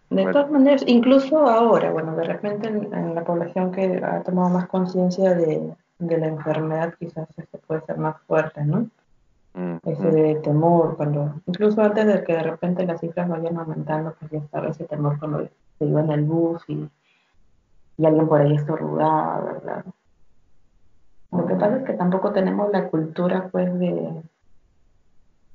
De 0.08 0.24
todas 0.30 0.50
maneras, 0.52 0.84
incluso 0.86 1.48
ahora, 1.48 1.90
bueno, 1.90 2.14
de 2.14 2.22
repente 2.22 2.68
en, 2.68 3.14
la 3.14 3.24
población 3.24 3.72
que 3.72 4.00
ha 4.04 4.22
tomado 4.22 4.50
más 4.50 4.68
conciencia 4.68 5.34
de, 5.34 5.74
la 5.98 6.26
enfermedad, 6.26 6.94
quizás 6.96 7.28
este 7.36 7.58
puede 7.58 7.80
ser 7.86 7.98
más 7.98 8.16
fuerte, 8.28 8.64
¿no? 8.64 8.88
Ese 9.84 10.34
temor, 10.42 10.98
cuando, 10.98 11.40
incluso 11.46 11.80
antes 11.80 12.06
de 12.06 12.24
que 12.24 12.34
de 12.34 12.42
repente 12.42 12.84
las 12.84 13.00
cifras 13.00 13.26
vayan 13.26 13.56
aumentando, 13.56 14.14
pues 14.18 14.30
ya 14.30 14.38
estaba 14.38 14.68
ese 14.68 14.84
temor 14.84 15.18
cuando 15.18 15.48
se 15.78 15.84
iba 15.86 16.00
en 16.02 16.10
el 16.10 16.24
bus 16.24 16.62
y, 16.68 16.86
y 17.96 18.04
alguien 18.04 18.28
por 18.28 18.42
ahí 18.42 18.54
estornudaba, 18.54 19.40
¿verdad? 19.40 19.84
Lo 21.32 21.46
que 21.46 21.54
pasa 21.54 21.78
es 21.78 21.84
que 21.84 21.94
tampoco 21.94 22.32
tenemos 22.32 22.70
la 22.70 22.88
cultura, 22.88 23.48
pues, 23.50 23.78
de, 23.78 24.22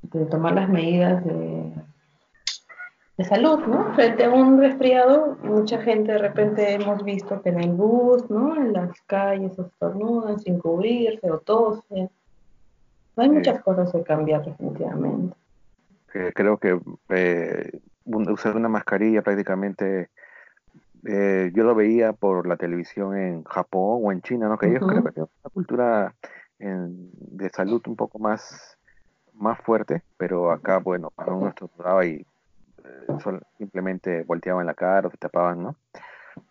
de 0.01 0.25
tomar 0.25 0.53
las 0.53 0.67
medidas 0.67 1.23
de, 1.23 1.71
de 3.17 3.23
salud, 3.23 3.59
¿no? 3.67 3.93
Frente 3.93 4.25
a 4.25 4.31
un 4.31 4.59
resfriado, 4.59 5.37
mucha 5.43 5.79
gente 5.79 6.13
de 6.13 6.17
repente 6.17 6.73
hemos 6.73 7.03
visto 7.03 7.39
que 7.43 7.49
en 7.49 7.59
el 7.59 7.73
bus, 7.73 8.27
¿no? 8.31 8.55
En 8.55 8.73
las 8.73 8.99
calles 9.03 9.59
estornudan 9.59 10.39
sin 10.39 10.57
cubrirse 10.57 11.29
o 11.29 11.37
tosen. 11.37 12.09
Hay 13.17 13.29
muchas 13.29 13.61
cosas 13.61 13.91
que 13.91 14.03
cambiar 14.03 14.43
definitivamente. 14.43 15.35
Creo 16.33 16.57
que 16.57 16.79
eh, 17.09 17.79
usar 18.05 18.55
una 18.55 18.67
mascarilla 18.67 19.21
prácticamente 19.21 20.09
eh, 21.05 21.51
yo 21.53 21.63
lo 21.63 21.73
veía 21.73 22.13
por 22.13 22.47
la 22.47 22.57
televisión 22.57 23.17
en 23.17 23.43
Japón 23.43 24.01
o 24.03 24.11
en 24.11 24.21
China, 24.21 24.47
¿no? 24.47 24.57
Que 24.57 24.67
ellos 24.67 24.83
creo 24.87 25.03
que 25.03 25.11
tienen 25.11 25.29
una 25.43 25.49
cultura 25.51 26.15
de 26.59 27.49
salud 27.49 27.81
un 27.87 27.95
poco 27.95 28.19
más, 28.19 28.77
más 29.33 29.59
fuerte, 29.61 30.03
pero 30.17 30.51
acá, 30.51 30.77
bueno, 30.77 31.09
para 31.09 31.33
uno 31.33 31.47
estructuraba 31.47 32.05
y 32.05 32.23
eh, 32.83 33.35
simplemente 33.57 34.23
volteaban 34.23 34.67
la 34.67 34.75
cara 34.75 35.07
o 35.07 35.11
se 35.11 35.17
tapaban, 35.17 35.63
¿no? 35.63 35.75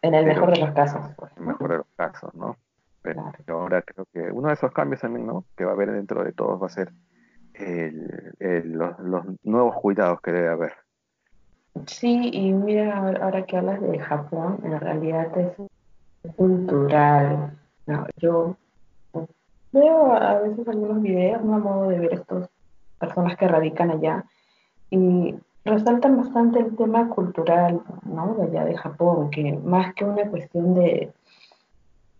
En 0.02 0.14
el 0.14 0.26
mejor 0.26 0.52
de 0.52 0.60
los 0.60 0.72
casos. 0.72 1.00
Pues, 1.16 1.30
en 1.36 1.42
el 1.44 1.48
mejor 1.48 1.70
de 1.70 1.76
los 1.78 1.86
casos, 1.96 2.34
¿no? 2.34 2.56
Pero 3.02 3.32
ahora 3.48 3.82
creo 3.82 4.06
que 4.12 4.30
uno 4.32 4.48
de 4.48 4.54
esos 4.54 4.72
cambios 4.72 5.00
también, 5.00 5.26
¿no? 5.26 5.44
Que 5.56 5.64
va 5.64 5.72
a 5.72 5.74
haber 5.74 5.92
dentro 5.92 6.22
de 6.22 6.32
todos 6.32 6.60
va 6.62 6.66
a 6.66 6.70
ser 6.70 6.92
los, 8.64 8.98
los 8.98 9.24
nuevos 9.42 9.76
cuidados 9.76 10.20
que 10.20 10.32
debe 10.32 10.48
haber. 10.48 10.72
Sí, 11.86 12.30
y 12.32 12.52
mira, 12.52 13.14
ahora 13.20 13.44
que 13.46 13.56
hablas 13.56 13.80
de 13.80 13.98
Japón, 13.98 14.58
en 14.64 14.80
realidad 14.80 15.30
es 15.38 16.32
cultural. 16.36 17.58
yo 18.16 18.56
veo 19.72 20.12
a 20.12 20.40
veces 20.40 20.66
algunos 20.68 21.00
videos, 21.00 21.42
¿no? 21.44 21.56
A 21.56 21.58
modo 21.58 21.88
de 21.88 21.98
ver 21.98 22.14
estas 22.14 22.48
personas 22.98 23.36
que 23.36 23.48
radican 23.48 23.90
allá 23.90 24.24
y 24.90 25.34
resaltan 25.64 26.16
bastante 26.16 26.58
el 26.58 26.76
tema 26.76 27.08
cultural, 27.08 27.80
¿no? 28.04 28.34
De 28.34 28.44
allá 28.44 28.64
de 28.64 28.76
Japón, 28.76 29.30
que 29.30 29.52
más 29.64 29.94
que 29.94 30.04
una 30.04 30.28
cuestión 30.28 30.74
de, 30.74 31.12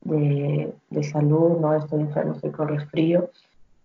de, 0.02 0.74
salud, 1.02 1.58
¿no? 1.60 1.74
Estoy 1.74 2.00
enfermo, 2.00 2.32
estoy 2.32 2.50
con 2.50 2.68
resfrío, 2.68 3.30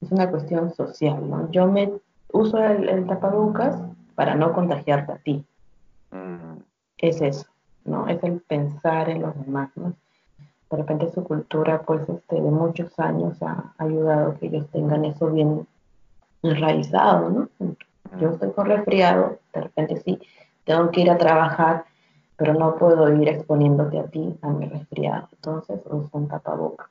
es 0.02 0.12
una 0.12 0.30
cuestión 0.30 0.74
social, 0.74 1.30
¿no? 1.30 1.50
Yo 1.52 1.68
me 1.68 1.94
uso 2.32 2.58
el, 2.58 2.90
el 2.90 3.08
tapabocas 3.08 3.82
para 4.16 4.36
no 4.36 4.54
contagiarte 4.54 5.12
a 5.12 5.18
ti 5.18 5.46
es 6.98 7.22
eso, 7.22 7.46
¿no? 7.84 8.08
Es 8.08 8.24
el 8.24 8.40
pensar 8.42 9.10
en 9.10 9.22
los 9.22 9.36
demás, 9.46 9.70
¿no? 9.76 9.94
De 10.70 10.78
repente 10.78 11.12
su 11.12 11.24
cultura, 11.24 11.82
pues, 11.84 12.08
este, 12.10 12.36
de 12.36 12.52
muchos 12.52 12.98
años 13.00 13.42
ha 13.42 13.74
ayudado 13.78 14.32
a 14.32 14.36
que 14.36 14.48
ellos 14.48 14.68
tengan 14.72 15.06
eso 15.06 15.30
bien 15.30 15.68
enraizado, 16.42 17.30
¿no? 17.30 17.50
Yo 18.20 18.30
estoy 18.30 18.52
con 18.52 18.68
resfriado, 18.68 19.40
de 19.54 19.62
repente 19.62 19.98
sí, 19.98 20.20
tengo 20.64 20.90
que 20.92 21.02
ir 21.02 21.12
a 21.12 21.18
trabajar, 21.18 21.86
pero 22.38 22.54
no 22.54 22.76
puedo 22.76 23.14
ir 23.16 23.30
exponiéndote 23.30 24.00
a 24.00 24.08
ti 24.08 24.38
a 24.42 24.50
mi 24.50 24.68
resfriado. 24.68 25.30
Entonces 25.32 25.80
uso 25.86 26.10
un 26.14 26.28
tapabocas. 26.28 26.88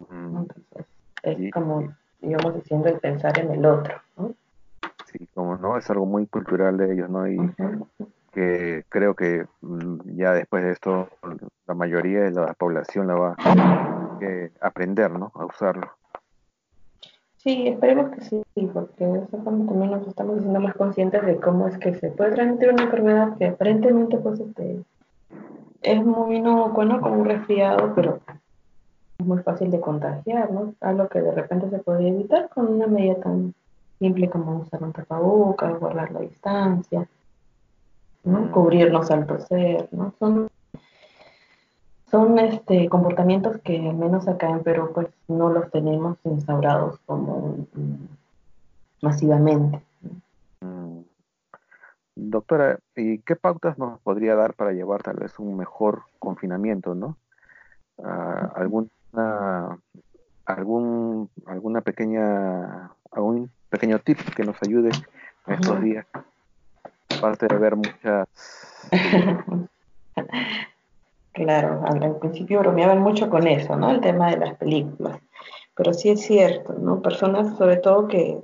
Entonces, 0.00 0.86
es 1.22 1.52
como, 1.52 1.94
digamos, 2.20 2.54
diciendo 2.54 2.88
el 2.88 2.98
pensar 3.00 3.38
en 3.38 3.50
el 3.52 3.64
otro, 3.64 3.94
¿no? 4.16 4.34
Sí, 5.06 5.26
como 5.34 5.56
no, 5.56 5.76
es 5.76 5.88
algo 5.90 6.06
muy 6.06 6.26
cultural 6.26 6.76
de 6.76 6.92
ellos, 6.92 7.08
¿no? 7.08 7.26
Y 7.28 7.38
que 8.32 8.84
creo 8.88 9.14
que 9.14 9.46
mm, 9.60 10.16
ya 10.16 10.32
después 10.32 10.64
de 10.64 10.72
esto 10.72 11.08
la 11.66 11.74
mayoría 11.74 12.22
de 12.22 12.32
la 12.32 12.52
población 12.54 13.06
la 13.06 13.14
va 13.14 13.36
a 13.38 14.18
aprender, 14.60 15.10
¿no? 15.10 15.32
A 15.34 15.44
usarlo. 15.46 15.88
Sí, 17.44 17.68
esperemos 17.68 18.10
que 18.10 18.22
sí, 18.22 18.42
porque 18.72 19.04
de 19.04 19.18
esa 19.18 19.36
forma 19.36 19.66
también 19.66 19.90
nos 19.90 20.08
estamos 20.08 20.38
haciendo 20.38 20.60
más 20.60 20.74
conscientes 20.76 21.26
de 21.26 21.36
cómo 21.36 21.68
es 21.68 21.76
que 21.76 21.94
se 21.94 22.08
puede 22.08 22.32
transmitir 22.32 22.70
una 22.70 22.84
enfermedad 22.84 23.36
que 23.36 23.48
aparentemente 23.48 24.16
pues 24.16 24.40
este 24.40 24.82
es 25.82 26.02
muy 26.02 26.40
no 26.40 26.70
bueno 26.70 27.02
como 27.02 27.20
un 27.20 27.26
resfriado, 27.26 27.92
pero 27.94 28.20
es 29.18 29.26
muy 29.26 29.42
fácil 29.42 29.70
de 29.70 29.78
contagiar, 29.78 30.50
¿no? 30.52 30.72
Algo 30.80 31.06
que 31.08 31.20
de 31.20 31.32
repente 31.32 31.68
se 31.68 31.80
podría 31.80 32.08
evitar 32.08 32.48
con 32.48 32.66
una 32.66 32.86
medida 32.86 33.16
tan 33.16 33.54
simple 33.98 34.30
como 34.30 34.60
usar 34.60 34.82
un 34.82 34.94
tapabocas, 34.94 35.78
guardar 35.78 36.12
la 36.12 36.20
distancia, 36.20 37.06
¿no? 38.24 38.40
Mm. 38.40 38.50
Cubrirnos 38.52 39.10
al 39.10 39.26
toser, 39.26 39.86
¿no? 39.92 40.14
Son, 40.18 40.48
son 42.14 42.38
este, 42.38 42.88
comportamientos 42.88 43.60
que 43.64 43.88
al 43.88 43.96
menos 43.96 44.28
acá 44.28 44.48
en 44.48 44.62
Perú 44.62 44.92
pues 44.94 45.08
no 45.26 45.48
los 45.48 45.68
tenemos 45.72 46.16
instaurados 46.22 47.00
como 47.06 47.66
masivamente. 49.02 49.82
Mm. 50.60 51.00
Doctora, 52.14 52.78
¿y 52.94 53.18
qué 53.18 53.34
pautas 53.34 53.78
nos 53.78 53.98
podría 53.98 54.36
dar 54.36 54.54
para 54.54 54.70
llevar 54.70 55.02
tal 55.02 55.16
vez 55.16 55.40
un 55.40 55.56
mejor 55.56 56.02
confinamiento, 56.20 56.94
no? 56.94 57.16
Ah, 58.00 58.52
alguna, 58.54 59.76
algún, 60.44 61.28
alguna 61.46 61.80
pequeña, 61.80 62.92
algún 63.10 63.50
pequeño 63.70 63.98
tip 63.98 64.20
que 64.36 64.44
nos 64.44 64.62
ayude 64.62 64.90
en 65.48 65.54
estos 65.54 65.82
días, 65.82 66.06
aparte 67.18 67.48
de 67.48 67.58
ver 67.58 67.74
muchas... 67.74 68.28
claro, 71.34 71.82
al, 71.84 72.16
principio 72.16 72.60
bromeaban 72.60 73.00
mucho 73.00 73.28
con 73.28 73.46
eso, 73.46 73.76
¿no? 73.76 73.90
El 73.90 74.00
tema 74.00 74.30
de 74.30 74.38
las 74.38 74.56
películas. 74.56 75.20
Pero 75.76 75.92
sí 75.92 76.08
es 76.08 76.22
cierto, 76.22 76.72
¿no? 76.74 77.02
Personas 77.02 77.58
sobre 77.58 77.76
todo 77.76 78.08
que 78.08 78.38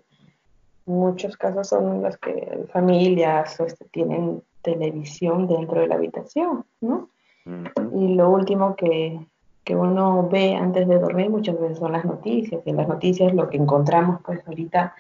muchos 0.85 1.37
casos 1.37 1.69
son 1.69 2.03
las 2.03 2.19
que 2.19 2.67
familias 2.73 3.61
este, 3.61 3.85
tienen 3.87 4.43
televisión 4.63 5.47
dentro 5.47 5.81
de 5.81 5.87
la 5.87 5.95
habitación, 5.95 6.65
¿no? 6.81 7.09
Y 7.95 8.15
lo 8.15 8.31
último 8.31 8.77
que, 8.77 9.19
que, 9.65 9.75
uno 9.75 10.29
ve 10.31 10.55
antes 10.55 10.87
de 10.87 10.99
dormir 10.99 11.31
muchas 11.31 11.59
veces 11.59 11.79
son 11.79 11.93
las 11.93 12.05
noticias, 12.05 12.61
y 12.65 12.71
en 12.71 12.77
las 12.77 12.89
noticias 12.89 13.33
lo 13.33 13.49
que 13.49 13.57
encontramos 13.57 14.21
pues 14.23 14.47
ahorita 14.47 14.95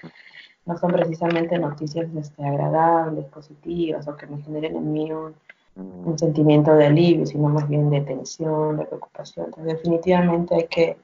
no 0.64 0.78
son 0.78 0.92
precisamente 0.92 1.58
noticias 1.58 2.08
este, 2.16 2.44
agradables, 2.44 3.26
positivas, 3.26 4.08
o 4.08 4.16
que 4.16 4.26
me 4.26 4.40
generen 4.42 4.76
en 4.76 4.92
mí 4.92 5.12
un, 5.12 5.34
un 5.76 6.18
sentimiento 6.18 6.74
de 6.74 6.86
alivio, 6.86 7.26
sino 7.26 7.48
más 7.48 7.68
bien 7.68 7.90
de 7.90 8.00
tensión, 8.00 8.76
de 8.76 8.84
preocupación. 8.84 9.46
Entonces 9.46 9.74
definitivamente 9.74 10.54
hay 10.54 10.66
que 10.66 10.96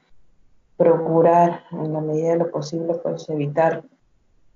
procurar 0.76 1.62
en 1.73 1.92
la 1.92 2.00
medida 2.00 2.32
de 2.32 2.38
lo 2.38 2.50
posible 2.50 2.94
pues 3.02 3.28
evitar 3.28 3.82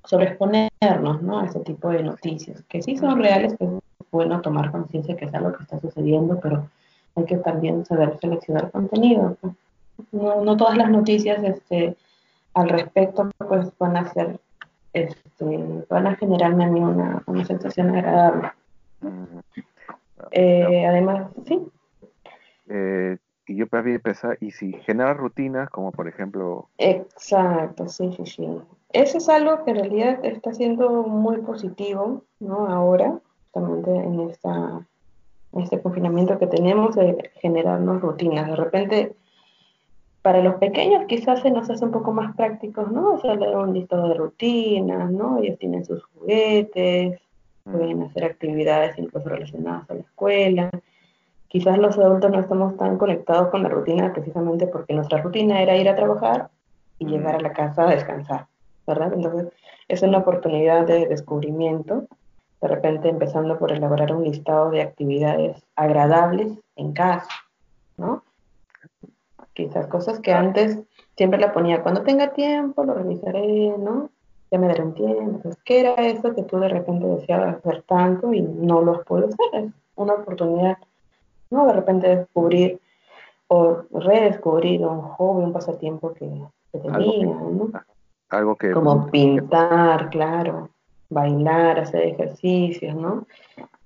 sobreexponernos 0.05 1.23
¿no? 1.23 1.41
a 1.41 1.47
este 1.47 1.61
tipo 1.61 1.89
de 1.91 2.03
noticias, 2.03 2.63
que 2.69 2.83
sí 2.83 2.97
son 2.97 3.19
reales, 3.19 3.55
que 3.59 3.65
es 3.65 3.71
bueno 4.11 4.41
tomar 4.41 4.71
conciencia 4.71 5.17
que 5.17 5.27
es 5.27 5.35
algo 5.35 5.53
que 5.53 5.63
está 5.63 5.79
sucediendo, 5.81 6.39
pero 6.41 6.69
hay 7.17 7.25
que 7.25 7.37
también 7.37 7.85
saber 7.85 8.19
seleccionar 8.21 8.71
contenido. 8.71 9.37
No, 10.13 10.43
no 10.43 10.57
todas 10.57 10.77
las 10.77 10.91
noticias 10.91 11.43
este, 11.43 11.97
al 12.55 12.69
respecto 12.69 13.31
pues 13.39 13.69
van 13.79 13.97
a 13.97 14.13
ser, 14.13 14.41
este, 14.93 15.85
van 15.89 16.07
a 16.07 16.17
generarme 16.17 16.65
a 16.65 16.69
mí 16.69 16.81
una, 16.81 17.23
una 17.27 17.45
sensación 17.45 17.95
agradable. 17.95 18.51
Eh, 20.33 20.87
además, 20.87 21.31
sí. 21.47 21.61
Eh, 22.69 23.19
y 23.47 23.57
yo 23.57 23.67
para 23.67 23.91
empezar, 23.91 24.39
y 24.41 24.53
si 24.53 24.73
genera 24.73 25.13
rutinas, 25.15 25.69
como 25.71 25.91
por 25.91 26.07
ejemplo... 26.07 26.69
Exacto, 26.79 27.89
sí, 27.89 28.13
sí, 28.17 28.27
sí. 28.27 28.47
Eso 28.93 29.19
es 29.19 29.29
algo 29.29 29.65
que 29.65 29.73
en 29.73 29.77
realidad 29.79 30.25
está 30.25 30.53
siendo 30.53 31.03
muy 31.03 31.39
positivo, 31.39 32.25
¿no? 32.39 32.69
Ahora, 32.69 33.19
justamente 33.45 33.91
en, 33.91 34.21
esta, 34.31 34.87
este 35.59 35.81
confinamiento 35.81 36.39
que 36.39 36.47
tenemos, 36.47 36.95
de 36.95 37.31
generarnos 37.41 38.01
rutinas. 38.01 38.49
De 38.49 38.57
repente, 38.57 39.17
para 40.23 40.43
los 40.43 40.57
pequeños 40.57 41.07
quizás 41.07 41.41
se 41.41 41.51
nos 41.51 41.69
hace 41.71 41.85
un 41.85 41.91
poco 41.91 42.13
más 42.13 42.37
prácticos, 42.37 42.91
¿no? 42.93 43.15
O 43.15 43.19
sea, 43.19 43.35
leer 43.35 43.57
un 43.57 43.75
listado 43.75 44.09
de 44.09 44.15
rutinas, 44.15 45.11
¿no? 45.11 45.39
Ellos 45.39 45.59
tienen 45.59 45.85
sus 45.85 46.05
juguetes, 46.05 47.21
pueden 47.65 48.03
hacer 48.03 48.25
actividades 48.25 48.99
incluso 48.99 49.29
relacionadas 49.29 49.89
a 49.91 49.95
la 49.95 50.01
escuela. 50.01 50.71
Quizás 51.49 51.79
los 51.79 51.99
adultos 51.99 52.31
no 52.31 52.41
estamos 52.41 52.77
tan 52.77 52.97
conectados 52.97 53.49
con 53.49 53.63
la 53.63 53.69
rutina 53.69 54.13
precisamente 54.13 54.67
porque 54.67 54.95
nuestra 54.95 55.21
rutina 55.21 55.61
era 55.61 55.77
ir 55.77 55.89
a 55.89 55.97
trabajar 55.97 56.51
y 56.99 57.07
llegar 57.07 57.35
a 57.37 57.41
la 57.41 57.53
casa 57.53 57.85
a 57.85 57.91
descansar. 57.91 58.47
Entonces, 58.87 59.53
es 59.89 60.03
una 60.03 60.19
oportunidad 60.19 60.87
de 60.87 61.07
descubrimiento, 61.07 62.07
de 62.61 62.69
repente 62.69 63.09
empezando 63.09 63.59
por 63.59 63.73
elaborar 63.73 64.15
un 64.15 64.25
listado 64.25 64.71
de 64.71 64.83
actividades 64.83 65.63
agradables 65.77 66.59
en 66.77 66.93
casa, 66.93 67.31
¿no? 67.97 68.25
Quizás 69.53 69.87
cosas 69.87 70.21
que 70.21 70.33
antes 70.33 70.79
siempre 71.17 71.41
la 71.41 71.53
ponía, 71.53 71.83
cuando 71.83 72.03
tenga 72.03 72.33
tiempo 72.33 72.85
lo 72.85 72.95
revisaré, 72.95 73.75
¿no? 73.79 74.11
Ya 74.51 74.59
me 74.59 74.67
daré 74.67 74.83
un 74.83 74.95
tiempo. 74.95 75.21
Entonces, 75.21 75.63
¿qué 75.65 75.81
era 75.81 75.95
eso 75.95 76.35
que 76.35 76.43
tú 76.43 76.59
de 76.59 76.69
repente 76.69 77.07
deseabas 77.07 77.57
hacer 77.57 77.83
tanto 77.83 78.33
y 78.33 78.43
no 78.43 78.81
lo 78.81 79.03
puedes 79.05 79.35
hacer? 79.35 79.65
Es 79.67 79.73
una 79.95 80.15
oportunidad, 80.15 80.79
¿no? 81.51 81.67
De 81.67 81.73
repente 81.73 82.17
descubrir 82.17 82.81
o 83.49 83.83
redescubrir 83.93 84.85
un 84.85 85.01
hobby, 85.01 85.45
un 85.45 85.53
pasatiempo 85.53 86.13
que, 86.15 86.31
que 86.73 86.79
tenía, 86.79 87.27
¿no? 87.27 87.71
Algo 88.29 88.57
que... 88.57 88.71
Como 88.71 89.09
pintar, 89.11 90.09
claro, 90.11 90.69
bailar, 91.09 91.81
hacer 91.81 92.03
ejercicios, 92.03 92.95
¿no? 92.95 93.27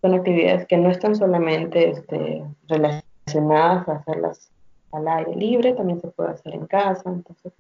Son 0.01 0.15
actividades 0.15 0.67
que 0.67 0.77
no 0.77 0.91
están 0.91 1.17
solamente 1.17 1.91
este, 1.91 2.45
relacionadas 2.69 3.89
a 3.89 3.93
hacerlas 3.97 4.51
al 4.93 5.09
aire 5.09 5.35
libre, 5.35 5.73
también 5.73 6.01
se 6.01 6.09
puede 6.09 6.31
hacer 6.31 6.55
en 6.55 6.67
casa. 6.67 7.11
Entonces, 7.11 7.53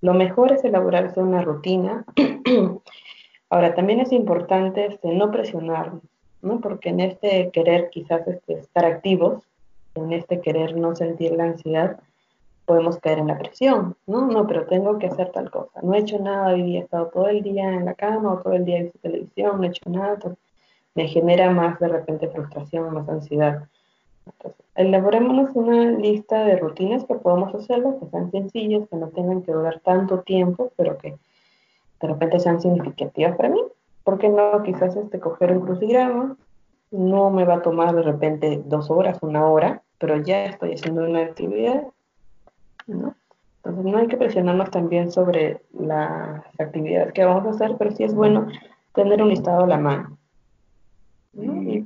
lo 0.00 0.14
mejor 0.14 0.52
es 0.52 0.64
elaborarse 0.64 1.20
una 1.20 1.42
rutina. 1.42 2.04
Ahora, 3.50 3.74
también 3.74 4.00
es 4.00 4.12
importante 4.12 4.86
este, 4.86 5.12
no 5.14 5.30
presionarnos, 5.30 6.02
¿no? 6.42 6.60
Porque 6.60 6.90
en 6.90 7.00
este 7.00 7.50
querer 7.52 7.90
quizás 7.90 8.26
este, 8.26 8.54
estar 8.54 8.84
activos, 8.84 9.42
en 9.94 10.12
este 10.12 10.40
querer 10.40 10.76
no 10.76 10.94
sentir 10.94 11.32
la 11.32 11.44
ansiedad, 11.44 11.98
podemos 12.66 12.98
caer 12.98 13.20
en 13.20 13.28
la 13.28 13.38
presión, 13.38 13.96
¿no? 14.06 14.26
No, 14.26 14.46
pero 14.46 14.66
tengo 14.66 14.98
que 14.98 15.06
hacer 15.06 15.30
tal 15.30 15.50
cosa. 15.50 15.80
No 15.82 15.94
he 15.94 16.00
hecho 16.00 16.18
nada 16.18 16.52
hoy 16.52 16.62
día, 16.62 16.80
he 16.80 16.82
estado 16.82 17.06
todo 17.06 17.28
el 17.28 17.42
día 17.42 17.72
en 17.72 17.84
la 17.84 17.94
cama 17.94 18.34
o 18.34 18.38
todo 18.38 18.54
el 18.54 18.64
día 18.64 18.78
en 18.78 18.90
televisión, 19.00 19.58
no 19.58 19.64
he 19.64 19.68
hecho 19.68 19.88
nada. 19.88 20.18
me 20.94 21.06
genera 21.08 21.50
más 21.50 21.78
de 21.78 21.88
repente 21.88 22.28
frustración, 22.28 22.92
más 22.92 23.08
ansiedad. 23.08 23.68
Entonces, 24.26 24.64
elaborémonos 24.74 25.50
una 25.54 25.92
lista 25.92 26.44
de 26.44 26.56
rutinas 26.56 27.04
que 27.04 27.14
podamos 27.14 27.54
hacerlo, 27.54 27.98
que 28.00 28.06
sean 28.06 28.30
sencillas, 28.30 28.88
que 28.88 28.96
no 28.96 29.08
tengan 29.08 29.42
que 29.42 29.52
durar 29.52 29.80
tanto 29.80 30.20
tiempo, 30.20 30.72
pero 30.76 30.98
que 30.98 31.16
de 32.00 32.08
repente 32.08 32.40
sean 32.40 32.60
significativas 32.60 33.36
para 33.36 33.48
mí. 33.48 33.62
¿Por 34.04 34.18
qué 34.18 34.28
no? 34.28 34.62
Quizás 34.62 34.96
este, 34.96 35.18
coger 35.18 35.52
un 35.52 35.60
crucigrama 35.60 36.36
no 36.90 37.30
me 37.30 37.44
va 37.44 37.54
a 37.54 37.62
tomar 37.62 37.94
de 37.94 38.02
repente 38.02 38.62
dos 38.64 38.90
horas, 38.90 39.18
una 39.22 39.46
hora, 39.46 39.82
pero 39.98 40.16
ya 40.22 40.44
estoy 40.44 40.74
haciendo 40.74 41.04
una 41.04 41.22
actividad 41.22 41.84
¿no? 42.86 43.14
Entonces 43.56 43.92
no 43.92 43.98
hay 43.98 44.06
que 44.06 44.16
presionarnos 44.16 44.70
también 44.70 45.10
sobre 45.10 45.60
las 45.72 46.42
actividades 46.58 47.12
que 47.12 47.24
vamos 47.24 47.46
a 47.46 47.50
hacer, 47.50 47.76
pero 47.78 47.90
sí 47.90 48.04
es 48.04 48.14
bueno 48.14 48.46
tener 48.94 49.20
un 49.20 49.28
listado 49.28 49.64
a 49.64 49.66
la 49.66 49.76
mano. 49.76 50.16
Y, 51.34 51.84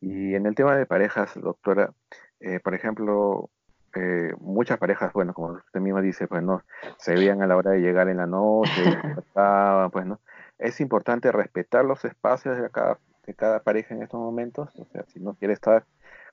en 0.00 0.46
el 0.46 0.54
tema 0.54 0.76
de 0.76 0.86
parejas, 0.86 1.32
doctora, 1.34 1.92
eh, 2.40 2.60
por 2.60 2.74
ejemplo, 2.74 3.50
eh, 3.94 4.32
muchas 4.40 4.78
parejas, 4.78 5.12
bueno, 5.12 5.34
como 5.34 5.54
usted 5.54 5.80
misma 5.80 6.00
dice, 6.00 6.28
pues 6.28 6.42
no, 6.42 6.62
se 6.98 7.14
veían 7.14 7.42
a 7.42 7.46
la 7.46 7.56
hora 7.56 7.72
de 7.72 7.80
llegar 7.80 8.08
en 8.08 8.18
la 8.18 8.26
noche, 8.26 8.70
pues 9.92 10.06
no. 10.06 10.20
Es 10.58 10.80
importante 10.80 11.32
respetar 11.32 11.84
los 11.84 12.04
espacios 12.04 12.58
de 12.58 12.70
cada, 12.70 12.98
de 13.26 13.34
cada 13.34 13.60
pareja 13.60 13.94
en 13.94 14.02
estos 14.02 14.20
momentos, 14.20 14.74
o 14.78 14.84
sea, 14.86 15.04
si 15.04 15.20
no 15.20 15.34
quiere 15.34 15.54
estar 15.54 15.84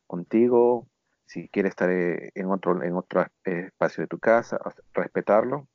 contigo, 0.08 0.86
si 1.26 1.48
quiere 1.50 1.70
estar 1.70 1.90
eh, 1.90 2.32
en 2.36 2.52
otro, 2.52 2.84
en 2.84 2.96
otro 2.96 3.26
espacio 3.44 4.04
de 4.04 4.08
tu 4.08 4.20
casa, 4.20 4.60
respetarlo. 4.94 5.68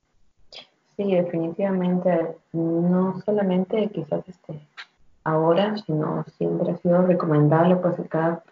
Sí, 0.96 1.14
definitivamente, 1.14 2.36
no 2.52 3.20
solamente 3.22 3.88
quizás 3.88 4.22
este, 4.28 4.60
ahora, 5.24 5.76
sino 5.78 6.24
siempre 6.36 6.72
ha 6.72 6.76
sido 6.78 7.06
recomendable 7.06 7.76
pues 7.76 7.96
que 7.96 8.04
cada 8.04 8.42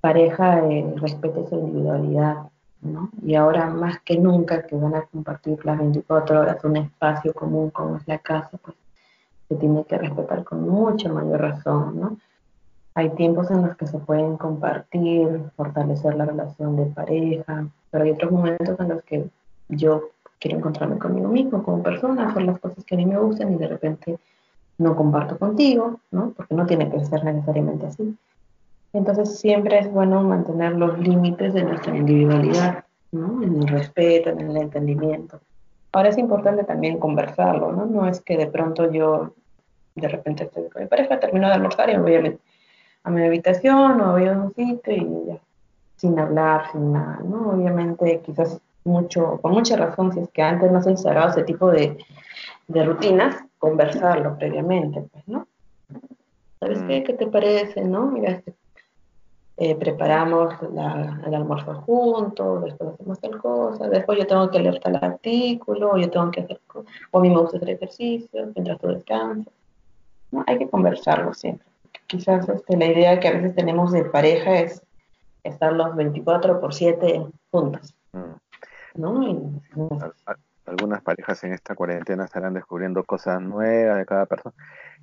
pareja 0.00 0.60
eh, 0.66 0.94
respete 0.96 1.46
su 1.48 1.56
individualidad, 1.56 2.36
¿no? 2.80 3.10
Y 3.22 3.34
ahora 3.34 3.66
más 3.66 4.00
que 4.00 4.18
nunca 4.18 4.62
que 4.62 4.76
van 4.76 4.94
a 4.94 5.02
compartir 5.02 5.64
las 5.64 5.78
24 5.78 6.40
horas 6.40 6.64
un 6.64 6.76
espacio 6.76 7.34
común 7.34 7.70
como 7.70 7.96
es 7.96 8.08
la 8.08 8.18
casa, 8.18 8.58
pues 8.62 8.76
se 9.48 9.56
tiene 9.56 9.84
que 9.84 9.98
respetar 9.98 10.44
con 10.44 10.68
mucha 10.68 11.12
mayor 11.12 11.40
razón, 11.40 12.00
¿no? 12.00 12.16
Hay 12.94 13.10
tiempos 13.10 13.50
en 13.50 13.62
los 13.66 13.76
que 13.76 13.86
se 13.86 13.98
pueden 13.98 14.36
compartir, 14.36 15.44
fortalecer 15.56 16.14
la 16.14 16.24
relación 16.24 16.76
de 16.76 16.86
pareja, 16.86 17.66
pero 17.90 18.04
hay 18.04 18.10
otros 18.10 18.32
momentos 18.32 18.80
en 18.80 18.88
los 18.88 19.02
que 19.02 19.28
yo 19.68 20.10
quiero 20.38 20.58
encontrarme 20.58 20.98
conmigo 20.98 21.28
mismo 21.28 21.62
como 21.62 21.82
persona, 21.82 22.28
hacer 22.28 22.42
las 22.42 22.58
cosas 22.58 22.84
que 22.84 22.94
a 22.94 22.98
mí 22.98 23.06
me 23.06 23.18
gustan 23.18 23.52
y 23.52 23.56
de 23.56 23.68
repente 23.68 24.18
no 24.80 24.96
comparto 24.96 25.38
contigo, 25.38 26.00
¿no? 26.10 26.32
Porque 26.34 26.54
no 26.54 26.64
tiene 26.64 26.90
que 26.90 27.04
ser 27.04 27.22
necesariamente 27.22 27.86
así. 27.86 28.16
Entonces 28.94 29.38
siempre 29.38 29.78
es 29.78 29.92
bueno 29.92 30.22
mantener 30.22 30.72
los 30.72 30.98
límites 30.98 31.52
de 31.52 31.64
nuestra 31.64 31.94
individualidad, 31.94 32.84
¿no? 33.12 33.42
En 33.42 33.62
el 33.62 33.68
respeto, 33.68 34.30
en 34.30 34.40
el 34.40 34.56
entendimiento. 34.56 35.38
Ahora 35.92 36.08
es 36.08 36.16
importante 36.16 36.64
también 36.64 36.98
conversarlo, 36.98 37.72
¿no? 37.72 37.84
No 37.84 38.08
es 38.08 38.22
que 38.22 38.38
de 38.38 38.46
pronto 38.46 38.90
yo, 38.90 39.34
de 39.96 40.08
repente 40.08 40.44
estoy 40.44 40.70
con 40.70 40.82
mi 40.82 40.88
pareja, 40.88 41.20
termino 41.20 41.48
de 41.48 41.54
almorzar 41.54 41.90
y 41.90 41.98
me 41.98 42.02
voy 42.02 42.14
a 43.04 43.10
mi, 43.10 43.22
habitación 43.26 44.00
o 44.00 44.12
voy 44.12 44.28
a 44.28 44.32
un 44.32 44.54
sitio 44.54 44.94
y 44.94 45.26
ya, 45.28 45.36
sin 45.96 46.18
hablar, 46.18 46.72
sin 46.72 46.90
nada, 46.90 47.20
¿no? 47.22 47.50
Obviamente 47.50 48.22
quizás 48.24 48.58
mucho, 48.84 49.38
con 49.42 49.52
mucha 49.52 49.76
razón, 49.76 50.10
si 50.14 50.20
es 50.20 50.28
que 50.30 50.40
antes 50.40 50.72
no 50.72 50.82
se 50.82 50.90
instalaba 50.90 51.32
ese 51.32 51.42
tipo 51.42 51.70
de 51.70 51.98
rutinas, 52.68 53.44
conversarlo 53.60 54.36
previamente, 54.36 55.02
pues, 55.12 55.28
¿no? 55.28 55.46
¿Sabes 56.58 56.82
qué? 56.82 57.00
Mm. 57.00 57.04
¿Qué 57.04 57.12
te 57.12 57.26
parece, 57.28 57.84
no? 57.84 58.06
Mira, 58.06 58.32
este, 58.32 58.54
eh, 59.58 59.76
preparamos 59.76 60.54
el 60.62 61.34
almuerzo 61.34 61.74
juntos, 61.82 62.64
después 62.64 62.94
hacemos 62.94 63.20
tal 63.20 63.38
cosa, 63.38 63.88
después 63.88 64.18
yo 64.18 64.26
tengo 64.26 64.50
que 64.50 64.58
leer 64.58 64.80
tal 64.80 64.96
artículo, 64.96 65.92
o 65.92 65.98
yo 65.98 66.10
tengo 66.10 66.30
que 66.30 66.40
hacer, 66.40 66.60
o 67.10 67.18
a 67.18 67.20
mí 67.20 67.28
me 67.28 67.38
gusta 67.38 67.58
hacer 67.58 67.70
ejercicio 67.70 68.50
mientras 68.54 68.78
tú 68.78 68.88
descansas. 68.88 69.52
¿no? 70.30 70.42
Hay 70.46 70.58
que 70.58 70.68
conversarlo 70.68 71.34
siempre. 71.34 71.66
Quizás 72.06 72.48
este, 72.48 72.76
la 72.76 72.86
idea 72.86 73.20
que 73.20 73.28
a 73.28 73.32
veces 73.32 73.54
tenemos 73.54 73.92
de 73.92 74.04
pareja 74.04 74.60
es 74.60 74.82
estar 75.44 75.74
los 75.74 75.94
24 75.94 76.60
por 76.60 76.72
7 76.72 77.26
juntos. 77.50 77.94
Mm. 78.12 79.00
¿no? 79.00 79.20
Algunas 80.70 81.02
parejas 81.02 81.42
en 81.44 81.52
esta 81.52 81.74
cuarentena 81.74 82.24
estarán 82.24 82.54
descubriendo 82.54 83.02
cosas 83.04 83.40
nuevas 83.42 83.98
de 83.98 84.06
cada 84.06 84.26
persona. 84.26 84.54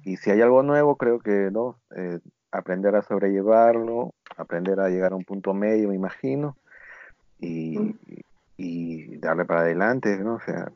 Y 0.03 0.17
si 0.17 0.31
hay 0.31 0.41
algo 0.41 0.63
nuevo, 0.63 0.95
creo 0.95 1.19
que 1.19 1.49
no 1.51 1.77
eh, 1.95 2.19
aprender 2.51 2.95
a 2.95 3.01
sobrellevarlo, 3.01 4.13
aprender 4.37 4.79
a 4.79 4.89
llegar 4.89 5.11
a 5.11 5.15
un 5.15 5.25
punto 5.25 5.53
medio, 5.53 5.89
me 5.89 5.95
imagino, 5.95 6.55
y, 7.39 7.95
darle 9.19 9.45
para 9.45 9.61
adelante, 9.61 10.17
¿no? 10.17 10.35
O 10.35 10.39
sea, 10.39 10.71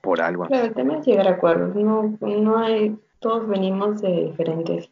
por 0.00 0.20
algo. 0.20 0.46
Claro, 0.46 0.66
el 0.66 0.74
tema 0.74 0.98
es 0.98 1.06
llegar 1.06 1.26
a 1.28 1.32
acuerdos. 1.32 1.74
No, 1.74 2.16
no 2.20 2.58
hay, 2.58 2.98
todos 3.18 3.48
venimos 3.48 4.02
de 4.02 4.26
diferentes. 4.26 4.90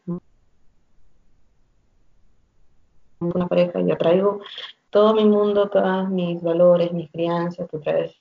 Una 3.19 3.47
pareja, 3.47 3.79
yo 3.81 3.97
traigo 3.97 4.41
todo 4.89 5.13
mi 5.13 5.25
mundo, 5.25 5.69
todos 5.69 6.09
mis 6.09 6.41
valores, 6.41 6.91
mis 6.91 7.11
crianzas, 7.11 7.67
tú 7.69 7.79
traes. 7.79 8.15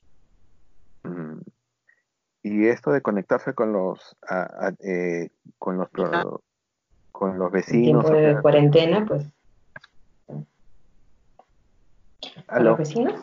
Y 2.43 2.67
esto 2.67 2.91
de 2.91 3.01
conectarse 3.01 3.55
con 3.55 3.73
los 3.73 4.17
eh, 4.81 5.31
con 5.59 5.79
los 5.79 5.89
con 7.13 7.39
los 7.39 7.53
vecinos. 7.53 8.11
En 8.11 8.35
de 8.35 8.43
cuarentena, 8.43 9.07
pues. 9.07 9.27
¿A 12.49 12.61
los 12.61 12.79
vecinos? 12.79 13.23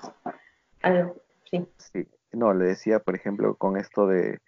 sí. 1.49 1.67
Sí. 1.77 2.07
No, 2.31 2.53
le 2.53 2.65
decía, 2.65 2.99
por 2.99 3.15
ejemplo, 3.15 3.55
con 3.55 3.77
esto 3.77 4.07
de 4.07 4.39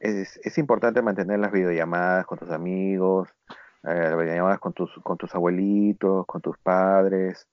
es, 0.00 0.40
es 0.42 0.58
importante 0.58 1.02
mantener 1.02 1.38
las 1.38 1.52
videollamadas 1.52 2.26
con 2.26 2.38
tus 2.38 2.50
amigos, 2.50 3.28
eh, 3.84 4.14
videollamadas 4.16 4.58
con 4.58 4.72
tus 4.72 4.90
con 5.02 5.16
tus 5.16 5.34
abuelitos, 5.34 6.26
con 6.26 6.40
tus 6.40 6.56
padres. 6.58 7.46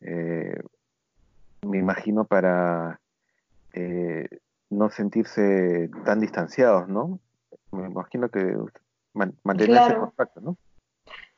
Eh, 0.00 0.60
me 1.66 1.78
imagino 1.78 2.24
para 2.24 3.00
eh, 3.72 4.28
no 4.70 4.90
sentirse 4.90 5.90
tan 6.04 6.20
distanciados, 6.20 6.88
¿no? 6.88 7.18
Me 7.72 7.86
imagino 7.86 8.28
que 8.28 8.56
mantener 9.42 9.76
ese 9.76 9.96
contacto, 9.96 10.40
¿no? 10.40 10.56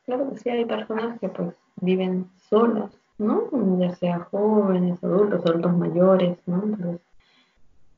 Claro 0.05 0.31
que 0.31 0.39
sí, 0.39 0.51
hay 0.51 0.65
personas 0.65 1.19
que 1.21 1.29
pues 1.29 1.55
viven 1.81 2.29
solas, 2.37 2.91
¿no? 3.19 3.49
Ya 3.79 3.95
sea 3.95 4.21
jóvenes, 4.31 5.03
adultos, 5.05 5.45
adultos 5.47 5.77
mayores, 5.77 6.39
¿no? 6.47 6.63
Entonces, 6.65 7.01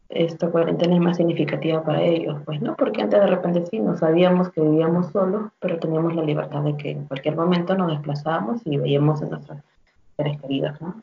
esta 0.08 0.50
cuarentena 0.50 0.94
es 0.96 1.00
más 1.00 1.16
significativa 1.16 1.82
para 1.82 2.02
ellos, 2.02 2.42
pues, 2.44 2.60
¿no? 2.60 2.76
Porque 2.76 3.00
antes 3.00 3.18
de 3.18 3.26
repente 3.26 3.64
sí, 3.66 3.80
no 3.80 3.96
sabíamos 3.96 4.50
que 4.50 4.60
vivíamos 4.60 5.06
solos, 5.06 5.50
pero 5.58 5.78
teníamos 5.78 6.14
la 6.14 6.22
libertad 6.22 6.62
de 6.62 6.76
que 6.76 6.90
en 6.90 7.06
cualquier 7.06 7.34
momento 7.34 7.74
nos 7.74 7.88
desplazábamos 7.88 8.60
y 8.66 8.76
veíamos 8.76 9.22
a 9.22 9.26
nuestros 9.26 9.58
seres 10.16 10.40
queridos, 10.42 10.78
¿no? 10.82 11.02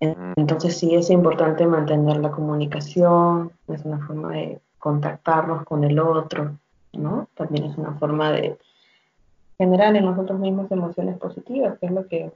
Entonces 0.00 0.78
sí 0.78 0.94
es 0.94 1.10
importante 1.10 1.66
mantener 1.66 2.18
la 2.18 2.30
comunicación, 2.30 3.50
es 3.66 3.84
una 3.84 3.98
forma 4.06 4.32
de 4.32 4.60
contactarnos 4.78 5.64
con 5.64 5.82
el 5.82 5.98
otro, 5.98 6.56
¿no? 6.92 7.28
También 7.34 7.64
es 7.64 7.76
una 7.76 7.94
forma 7.94 8.30
de 8.30 8.56
generar 9.58 9.96
en 9.96 10.04
nosotros 10.04 10.38
mismos 10.38 10.70
emociones 10.70 11.18
positivas, 11.18 11.78
que 11.78 11.86
es 11.86 11.92
lo 11.92 12.06
que 12.06 12.32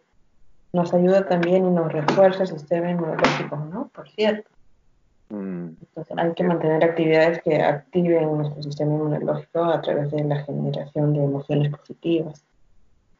nos 0.72 0.92
ayuda 0.92 1.26
también 1.28 1.66
y 1.66 1.70
nos 1.70 1.92
refuerza 1.92 2.42
el 2.42 2.48
sistema 2.48 2.90
inmunológico, 2.90 3.56
¿no? 3.56 3.90
Por 3.94 4.08
cierto. 4.10 4.50
Mm. 5.28 5.68
Entonces 5.80 6.18
hay 6.18 6.32
que 6.34 6.44
mantener 6.44 6.82
actividades 6.82 7.42
que 7.42 7.62
activen 7.62 8.38
nuestro 8.38 8.62
sistema 8.62 8.92
inmunológico 8.92 9.64
a 9.64 9.80
través 9.80 10.10
de 10.10 10.24
la 10.24 10.42
generación 10.42 11.12
de 11.12 11.22
emociones 11.22 11.76
positivas, 11.76 12.44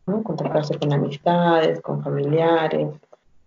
¿no? 0.07 0.23
Contactarse 0.25 0.79
con 0.79 0.93
amistades, 0.93 1.81
con 1.81 2.03
familiares, 2.03 2.89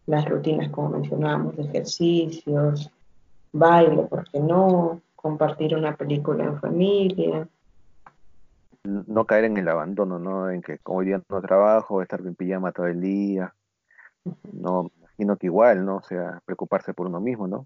las 0.07 0.27
rutinas, 0.29 0.69
como 0.69 0.89
mencionábamos, 0.89 1.55
de 1.57 1.63
ejercicios, 1.63 2.91
baile, 3.51 4.03
¿por 4.03 4.29
qué 4.29 4.39
no? 4.39 5.01
Compartir 5.15 5.75
una 5.75 5.95
película 5.95 6.43
en 6.43 6.59
familia. 6.59 7.47
No 8.83 9.25
caer 9.25 9.45
en 9.45 9.57
el 9.57 9.67
abandono, 9.67 10.19
¿no? 10.19 10.51
En 10.51 10.61
que 10.61 10.77
como 10.79 10.99
hoy 10.99 11.07
día 11.07 11.21
no 11.27 11.41
trabajo, 11.41 12.01
estar 12.01 12.19
en 12.21 12.35
pijama 12.35 12.71
todo 12.71 12.85
el 12.85 13.01
día. 13.01 13.53
No, 14.53 14.91
imagino 14.99 15.37
que 15.37 15.47
igual, 15.47 15.85
¿no? 15.85 15.97
O 15.97 16.03
sea, 16.03 16.41
preocuparse 16.45 16.93
por 16.93 17.07
uno 17.07 17.19
mismo, 17.19 17.47
¿no? 17.47 17.65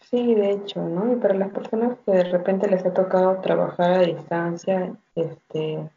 Sí, 0.00 0.34
de 0.34 0.52
hecho, 0.52 0.82
¿no? 0.82 1.12
Y 1.12 1.16
para 1.16 1.34
las 1.34 1.50
personas 1.50 1.98
que 2.04 2.12
de 2.12 2.24
repente 2.24 2.68
les 2.68 2.84
ha 2.84 2.92
tocado 2.92 3.40
trabajar 3.40 3.90
a 3.90 3.98
distancia, 4.00 4.92
este, 5.14 5.88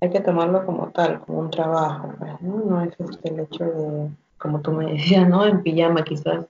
hay 0.00 0.10
que 0.10 0.20
tomarlo 0.20 0.64
como 0.64 0.90
tal, 0.90 1.20
como 1.20 1.40
un 1.40 1.50
trabajo, 1.50 2.12
pues, 2.18 2.40
¿no? 2.40 2.58
No 2.58 2.82
es 2.82 2.94
este, 2.98 3.30
el 3.30 3.40
hecho 3.40 3.64
de 3.64 4.10
como 4.38 4.60
tú 4.60 4.72
me 4.72 4.92
decías, 4.92 5.28
¿no? 5.28 5.46
En 5.46 5.62
pijama 5.62 6.04
quizás 6.04 6.46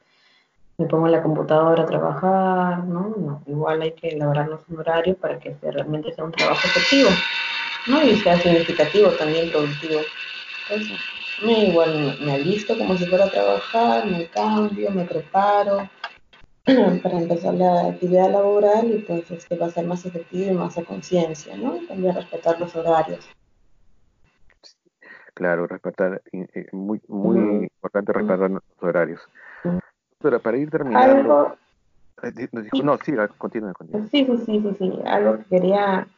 me 0.79 0.87
pongo 0.87 1.07
en 1.07 1.12
la 1.12 1.22
computadora 1.22 1.83
a 1.83 1.87
trabajar, 1.87 2.85
¿no? 2.85 3.14
no 3.16 3.42
igual 3.46 3.81
hay 3.83 3.92
que 3.92 4.09
elaborarnos 4.09 4.61
un 4.68 4.79
horario 4.79 5.16
para 5.16 5.38
que 5.38 5.57
realmente 5.62 6.12
sea 6.12 6.25
un 6.25 6.33
trabajo 6.33 6.61
efectivo, 6.66 7.09
¿no? 7.87 8.03
Y 8.03 8.16
sea 8.16 8.38
significativo, 8.38 9.09
también 9.11 9.51
productivo. 9.51 10.01
Entonces, 10.68 10.99
me 11.42 11.66
igual 11.66 12.18
me 12.20 12.35
alisto 12.35 12.77
como 12.77 12.96
si 12.96 13.07
fuera 13.07 13.27
a 13.27 13.31
trabajar, 13.31 14.07
me 14.07 14.27
cambio, 14.27 14.90
me 14.90 15.05
preparo 15.05 15.88
para 17.03 17.18
empezar 17.18 17.55
la 17.55 17.88
actividad 17.88 18.31
laboral 18.31 18.90
y 18.90 18.99
pues 18.99 19.31
este 19.31 19.57
va 19.57 19.66
a 19.66 19.70
ser 19.70 19.87
más 19.87 20.05
efectivo 20.05 20.51
y 20.51 20.55
más 20.55 20.77
a 20.77 20.85
conciencia, 20.85 21.57
¿no? 21.57 21.79
También 21.88 22.14
respetar 22.14 22.59
los 22.61 22.75
horarios. 22.75 23.27
Claro, 25.37 25.66
respetar, 25.66 26.22
eh, 26.33 26.66
muy, 26.72 26.99
muy 27.09 27.64
importante 27.64 28.11
respetar 28.11 28.51
nuestros 28.51 28.83
horarios. 28.83 29.20
Pero 30.18 30.40
para 30.40 30.57
ir 30.57 30.70
terminando... 30.70 31.55
Eh, 32.22 32.49
no, 32.83 32.96
sí, 32.96 33.12
continúa, 33.37 33.75
continúa. 33.75 34.09
Sí, 34.11 34.25
sí, 34.25 34.38
sí, 34.46 34.61
sí, 34.62 34.77
sí. 34.79 35.01
Algo 35.05 35.37
que 35.37 35.44
quería 35.44 36.09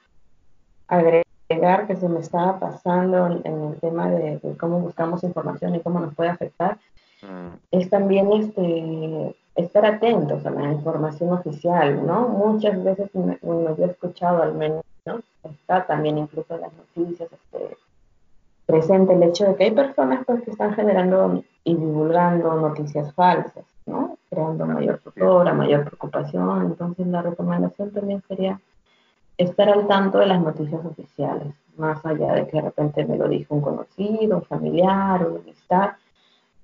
agregar 0.87 1.89
que 1.89 1.97
se 1.97 2.09
me 2.09 2.21
estaba 2.21 2.61
pasando 2.61 3.27
en, 3.45 3.73
el 3.73 3.81
tema 3.81 4.09
de, 4.09 4.41
cómo 4.57 4.79
buscamos 4.79 5.25
información 5.25 5.75
y 5.75 5.81
cómo 5.81 5.99
nos 5.99 6.15
puede 6.15 6.31
afectar, 6.31 6.79
mm. 7.23 7.57
es 7.73 7.91
también 7.91 8.33
este 8.33 9.35
estar 9.57 9.85
atentos 9.85 10.47
a 10.47 10.51
la 10.51 10.71
información 10.71 11.33
oficial, 11.33 12.07
¿no? 12.07 12.29
Muchas 12.29 12.85
veces, 12.85 13.11
bueno, 13.13 13.77
yo 13.77 13.85
he 13.85 13.91
escuchado 13.91 14.45
al 14.45 14.55
menos, 14.55 14.85
¿no? 15.05 15.19
Está 15.43 15.85
también 15.85 16.19
incluso 16.19 16.55
en 16.55 16.61
las 16.61 16.73
noticias, 16.75 17.29
este, 17.33 17.77
presente 18.69 19.15
el 19.15 19.23
hecho 19.23 19.47
de 19.47 19.55
que 19.57 19.65
hay 19.65 19.71
personas 19.71 20.27
pues, 20.27 20.43
que 20.43 20.51
están 20.51 20.75
generando 20.75 21.43
y 21.65 21.75
divulgando 21.75 22.53
noticias 22.53 23.15
falsas, 23.15 23.65
¿no? 23.87 24.19
Creando 24.29 24.67
mayor 24.67 25.01
zozobra, 25.03 25.55
mayor 25.55 25.87
preocupación. 25.87 26.67
Entonces 26.67 27.07
la 27.07 27.23
recomendación 27.23 27.91
también 27.93 28.23
sería 28.29 28.61
estar 29.39 29.71
al 29.71 29.87
tanto 29.87 30.19
de 30.19 30.27
las 30.27 30.43
noticias 30.43 30.85
oficiales, 30.85 31.55
más 31.79 32.05
allá 32.05 32.35
de 32.35 32.47
que 32.47 32.59
de 32.59 32.63
repente 32.65 33.07
me 33.07 33.17
lo 33.17 33.27
dijo 33.27 33.55
un 33.55 33.63
conocido, 33.63 34.37
un 34.37 34.45
familiar, 34.45 35.27
una 35.27 35.41
amistad, 35.41 35.93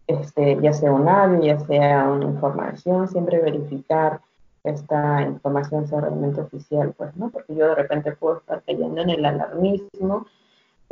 este, 0.06 0.58
ya 0.60 0.74
sea 0.74 0.92
un 0.92 1.08
audio, 1.08 1.40
ya 1.40 1.58
sea 1.60 2.06
una 2.10 2.26
información, 2.26 3.08
siempre 3.08 3.40
verificar 3.40 4.20
esta 4.62 5.22
información 5.22 5.88
sea 5.88 6.02
realmente 6.02 6.42
oficial, 6.42 6.92
pues, 6.98 7.16
¿no? 7.16 7.30
Porque 7.30 7.54
yo 7.54 7.68
de 7.68 7.76
repente 7.76 8.12
puedo 8.12 8.36
estar 8.38 8.62
cayendo 8.66 9.00
en 9.00 9.08
el 9.08 9.24
alarmismo 9.24 10.26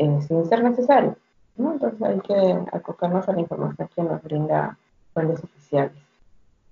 eh, 0.04 0.20
sin 0.22 0.44
ser 0.46 0.62
necesario. 0.62 1.16
¿no? 1.56 1.72
Entonces 1.72 2.02
hay 2.02 2.20
que 2.20 2.58
acogernos 2.72 3.28
a 3.28 3.32
la 3.32 3.40
información 3.40 3.88
que 3.94 4.02
nos 4.02 4.22
brinda 4.22 4.76
fuentes 5.12 5.42
oficiales. 5.44 5.92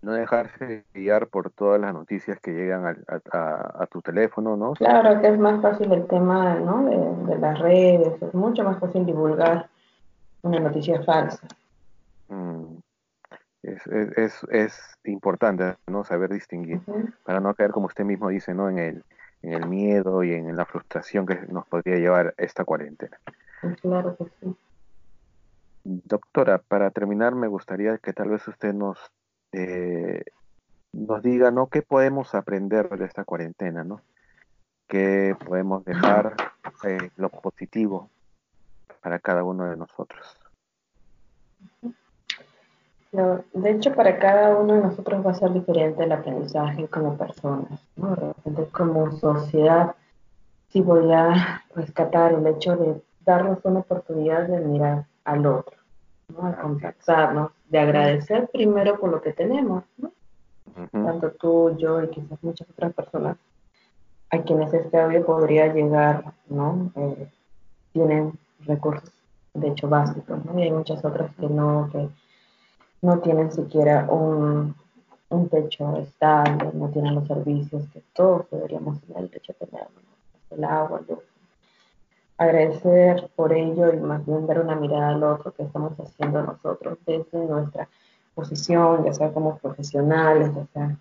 No 0.03 0.13
dejarse 0.13 0.85
guiar 0.95 1.27
por 1.27 1.51
todas 1.51 1.79
las 1.79 1.93
noticias 1.93 2.41
que 2.41 2.53
llegan 2.53 3.05
a, 3.33 3.87
tu 3.87 4.01
teléfono, 4.01 4.57
¿no? 4.57 4.73
Claro 4.73 5.21
que 5.21 5.29
es 5.29 5.39
más 5.39 5.61
fácil 5.61 5.93
el 5.93 6.07
tema 6.07 6.55
¿no? 6.55 6.85
de, 7.27 7.39
las 7.39 7.59
redes, 7.59 8.23
es 8.23 8.35
mucho 8.35 8.65
más 8.65 8.79
fácil 8.79 9.05
divulgar 9.05 9.69
una 10.41 10.59
noticia 10.59 11.03
falsa. 11.03 11.47
Mm. 12.29 12.79
Es, 13.63 13.87
es, 13.87 14.47
es, 14.51 14.99
importante 15.05 15.77
¿no? 15.87 16.03
saber 16.03 16.31
distinguir 16.31 16.81
para 17.25 17.41
no 17.41 17.53
caer, 17.53 17.71
como 17.71 17.87
usted 17.87 18.05
mismo 18.05 18.31
dice, 18.31 18.55
¿no? 18.55 18.71
en, 18.71 18.79
el, 18.79 19.05
en 19.43 19.53
el 19.55 19.67
miedo 19.67 20.23
y 20.23 20.33
en 20.33 20.55
la 20.57 20.67
frustración 20.67 21.27
que 21.27 21.37
nos 21.49 21.67
podría 21.67 21.97
llevar 21.97 22.35
esta 22.37 22.65
cuarentena. 22.65 23.19
Claro 23.81 24.17
que 24.17 24.25
sí. 24.41 24.57
Doctora, 25.85 26.59
para 26.59 26.91
terminar, 26.91 27.35
me 27.35 27.49
gustaría 27.49 27.99
que 27.99 28.13
tal 28.13 28.29
vez 28.29 28.47
usted 28.49 28.75
nos, 28.75 28.99
eh, 29.53 30.25
nos 30.93 31.23
diga, 31.23 31.51
¿no? 31.51 31.69
¿Qué 31.69 31.83
podemos 31.83 32.35
aprender 32.35 32.89
de 32.91 33.07
esta 33.07 33.25
cuarentena, 33.25 33.83
¿no? 33.83 34.03
¿Qué 34.89 35.35
podemos 35.47 35.85
dejar 35.85 36.37
eh, 36.85 37.11
lo 37.17 37.31
positivo 37.31 38.11
para 39.01 39.19
cada 39.21 39.45
uno 39.45 39.67
de 39.67 39.77
nosotros? 39.77 40.40
De 43.13 43.71
hecho, 43.71 43.93
para 43.95 44.19
cada 44.19 44.57
uno 44.57 44.75
de 44.75 44.81
nosotros 44.83 45.27
va 45.27 45.33
a 45.33 45.35
ser 45.35 45.53
diferente 45.53 46.05
el 46.05 46.13
aprendizaje 46.13 46.87
como 46.89 47.17
personas, 47.17 47.81
¿no? 47.97 48.17
como 48.73 49.11
sociedad, 49.13 49.95
sí 50.69 50.81
voy 50.81 51.13
a 51.13 51.63
rescatar 51.75 52.33
el 52.33 52.47
hecho 52.47 52.77
de 52.77 53.03
darnos 53.25 53.59
una 53.65 53.81
oportunidad 53.81 54.47
de 54.47 54.61
mirar 54.61 55.07
al 55.25 55.45
otro, 55.45 55.77
¿no? 56.29 56.47
A 56.47 56.57
contactarnos, 56.57 57.51
de 57.69 57.79
agradecer 57.81 58.49
primero 58.53 58.99
por 58.99 59.11
lo 59.11 59.21
que 59.21 59.33
tenemos, 59.33 59.85
¿no? 59.99 60.13
Tanto 60.93 61.33
tú, 61.33 61.77
yo 61.77 62.03
y 62.03 62.09
quizás 62.09 62.43
muchas 62.43 62.71
otras 62.71 62.95
personas 62.95 63.37
a 64.31 64.39
quienes 64.43 64.73
este 64.73 65.01
audio 65.01 65.27
podría 65.27 65.73
llegar, 65.73 66.33
¿no? 66.49 66.93
Eh, 66.95 67.29
tienen 67.93 68.39
recursos, 68.61 69.13
de 69.55 69.69
hecho, 69.69 69.89
básicos, 69.89 70.45
¿no? 70.45 70.59
Y 70.59 70.63
hay 70.63 70.71
muchas 70.71 71.05
otras 71.05 71.35
que 71.35 71.49
no, 71.49 71.89
que 71.91 72.09
no 73.03 73.19
tienen 73.21 73.51
siquiera 73.53 74.07
un, 74.11 74.75
un 75.31 75.49
techo 75.49 75.97
estable, 75.97 76.71
no 76.75 76.89
tienen 76.89 77.15
los 77.15 77.27
servicios 77.27 77.85
que 77.93 78.03
todos 78.13 78.51
deberíamos 78.51 79.01
tener 79.03 79.23
el 79.23 79.31
techo 79.31 79.55
tener, 79.55 79.87
el 80.51 80.65
agua, 80.65 81.01
luz. 81.09 81.19
Agradecer 82.37 83.31
por 83.37 83.53
ello 83.53 83.93
y 83.93 83.99
más 83.99 84.25
bien 84.25 84.47
dar 84.47 84.61
una 84.61 84.75
mirada 84.75 85.11
al 85.11 85.23
otro 85.23 85.53
que 85.53 85.63
estamos 85.63 85.93
haciendo 86.01 86.43
nosotros 86.43 86.99
desde 87.07 87.39
nuestra 87.47 87.89
posición, 88.35 89.05
ya 89.05 89.13
sea 89.13 89.33
como 89.33 89.59
profesionales, 89.59 90.51
ya 90.55 90.67
sea 90.73 90.97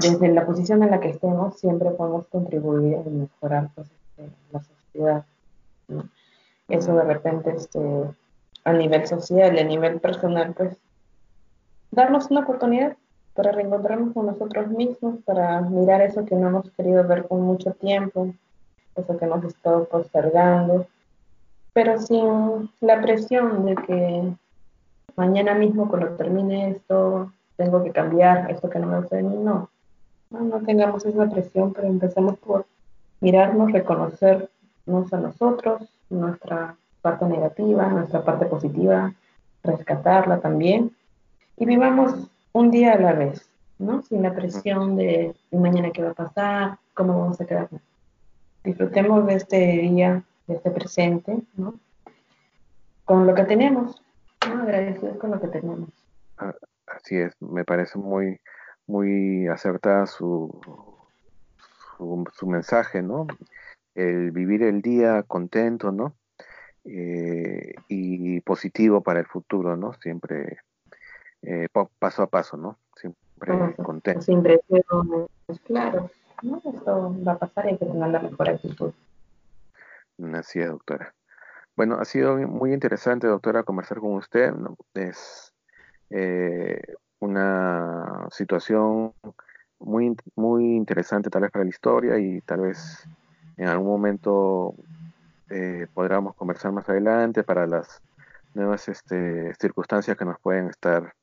desde 0.00 0.28
la 0.28 0.46
posición 0.46 0.82
en 0.82 0.90
la 0.90 1.00
que 1.00 1.10
estemos, 1.10 1.58
siempre 1.58 1.90
podemos 1.90 2.26
contribuir 2.28 2.96
a 2.96 3.10
mejorar 3.10 3.68
pues, 3.74 3.88
este, 4.16 4.30
la 4.52 4.62
sociedad. 4.62 5.24
Eso 6.68 6.94
de 6.94 7.04
repente 7.04 7.54
este, 7.56 7.80
a 8.64 8.72
nivel 8.72 9.06
social 9.06 9.56
y 9.56 9.60
a 9.60 9.64
nivel 9.64 10.00
personal, 10.00 10.54
pues 10.54 10.76
darnos 11.98 12.30
una 12.30 12.42
oportunidad 12.42 12.96
para 13.34 13.50
reencontrarnos 13.50 14.14
con 14.14 14.26
nosotros 14.26 14.68
mismos, 14.68 15.18
para 15.24 15.60
mirar 15.62 16.00
eso 16.00 16.24
que 16.24 16.36
no 16.36 16.46
hemos 16.46 16.70
querido 16.70 17.04
ver 17.04 17.26
con 17.26 17.42
mucho 17.42 17.72
tiempo, 17.72 18.32
eso 18.94 19.18
que 19.18 19.24
hemos 19.24 19.44
estado 19.44 19.84
postergando, 19.86 20.86
pero 21.72 21.98
sin 22.00 22.70
la 22.80 23.00
presión 23.02 23.66
de 23.66 23.74
que 23.74 24.32
mañana 25.16 25.54
mismo 25.54 25.88
cuando 25.88 26.10
termine 26.10 26.70
esto 26.70 27.32
tengo 27.56 27.82
que 27.82 27.90
cambiar 27.90 28.48
esto 28.48 28.70
que 28.70 28.78
no 28.78 28.86
me 28.86 29.00
gusta 29.00 29.16
de 29.16 29.24
mí, 29.24 29.34
no. 29.36 29.68
no. 30.30 30.40
No 30.40 30.60
tengamos 30.60 31.04
esa 31.04 31.28
presión, 31.28 31.72
pero 31.72 31.88
empecemos 31.88 32.38
por 32.38 32.64
mirarnos, 33.20 33.72
reconocernos 33.72 35.12
a 35.12 35.16
nosotros, 35.16 35.82
nuestra 36.10 36.76
parte 37.02 37.24
negativa, 37.24 37.88
nuestra 37.88 38.22
parte 38.22 38.46
positiva, 38.46 39.12
rescatarla 39.64 40.38
también 40.38 40.92
y 41.58 41.66
vivamos 41.66 42.30
un 42.52 42.70
día 42.70 42.94
a 42.94 42.98
la 42.98 43.12
vez, 43.12 43.48
¿no? 43.78 44.02
Sin 44.02 44.22
la 44.22 44.34
presión 44.34 44.96
de, 44.96 45.34
mañana 45.50 45.90
qué 45.90 46.02
va 46.02 46.10
a 46.10 46.14
pasar, 46.14 46.78
cómo 46.94 47.18
vamos 47.18 47.40
a 47.40 47.46
quedar. 47.46 47.68
Disfrutemos 48.62 49.26
de 49.26 49.34
este 49.34 49.56
día, 49.56 50.22
de 50.46 50.54
este 50.54 50.70
presente, 50.70 51.38
¿no? 51.56 51.74
Con 53.04 53.26
lo 53.26 53.34
que 53.34 53.44
tenemos, 53.44 54.00
¿no? 54.48 54.62
Agradecidos 54.62 55.18
con 55.18 55.32
lo 55.32 55.40
que 55.40 55.48
tenemos. 55.48 55.88
Así 56.86 57.16
es, 57.16 57.34
me 57.40 57.64
parece 57.64 57.98
muy, 57.98 58.40
muy 58.86 59.48
acertada 59.48 60.06
su, 60.06 60.60
su, 61.98 62.46
mensaje, 62.46 63.02
¿no? 63.02 63.26
El 63.94 64.30
vivir 64.30 64.62
el 64.62 64.80
día 64.80 65.24
contento, 65.24 65.90
¿no? 65.90 66.14
Eh, 66.84 67.74
y 67.88 68.40
positivo 68.40 69.02
para 69.02 69.20
el 69.20 69.26
futuro, 69.26 69.76
¿no? 69.76 69.92
Siempre 69.94 70.58
eh, 71.42 71.68
paso 71.98 72.22
a 72.22 72.26
paso, 72.26 72.56
¿no? 72.56 72.78
Siempre 72.96 73.74
contento. 73.82 74.22
Siempre 74.22 74.60
es 75.48 75.60
claro, 75.60 76.10
¿no? 76.42 76.56
Esto 76.64 77.16
va 77.26 77.32
a 77.32 77.38
pasar 77.38 77.66
y 77.66 77.68
hay 77.70 77.78
que 77.78 77.86
tener 77.86 78.08
la 78.08 78.20
mejor 78.20 78.48
actitud. 78.48 78.92
Así 80.34 80.60
es, 80.60 80.68
doctora. 80.68 81.14
Bueno, 81.76 81.98
ha 82.00 82.04
sido 82.04 82.36
muy 82.36 82.72
interesante, 82.72 83.28
doctora, 83.28 83.62
conversar 83.62 83.98
con 84.00 84.14
usted. 84.14 84.52
Es 84.94 85.54
eh, 86.10 86.82
una 87.20 88.26
situación 88.30 89.12
muy, 89.78 90.16
muy 90.34 90.76
interesante 90.76 91.30
tal 91.30 91.42
vez 91.42 91.50
para 91.52 91.64
la 91.64 91.70
historia 91.70 92.18
y 92.18 92.40
tal 92.40 92.62
vez 92.62 93.08
en 93.56 93.68
algún 93.68 93.88
momento 93.88 94.74
eh, 95.50 95.86
podamos 95.94 96.34
conversar 96.34 96.72
más 96.72 96.88
adelante 96.88 97.44
para 97.44 97.66
las 97.66 98.02
nuevas 98.54 98.88
este, 98.88 99.54
circunstancias 99.54 100.16
que 100.16 100.24
nos 100.24 100.38
pueden 100.40 100.68
estar 100.68 101.14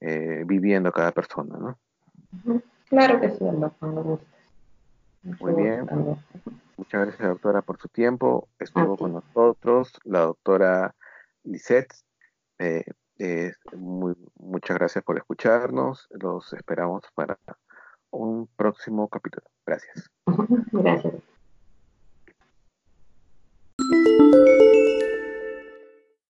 eh, 0.00 0.44
viviendo 0.46 0.92
cada 0.92 1.12
persona, 1.12 1.58
¿no? 1.58 1.78
Claro 2.88 3.20
que 3.20 3.30
sí, 3.30 3.44
cuando 3.78 4.20
Muy 5.22 5.54
bien. 5.54 5.86
Muchas 6.76 7.06
gracias, 7.06 7.28
doctora, 7.28 7.62
por 7.62 7.78
su 7.78 7.88
tiempo. 7.88 8.48
Estuvo 8.58 8.96
con 8.96 9.14
nosotros 9.14 9.92
la 10.04 10.20
doctora 10.20 10.94
Lisette. 11.44 11.92
Eh, 12.58 12.84
eh, 13.18 13.52
muchas 13.74 14.76
gracias 14.78 15.04
por 15.04 15.18
escucharnos. 15.18 16.06
Los 16.10 16.52
esperamos 16.52 17.02
para 17.14 17.36
un 18.10 18.48
próximo 18.56 19.08
capítulo. 19.08 19.46
Gracias. 19.66 20.08
Gracias. 20.72 21.14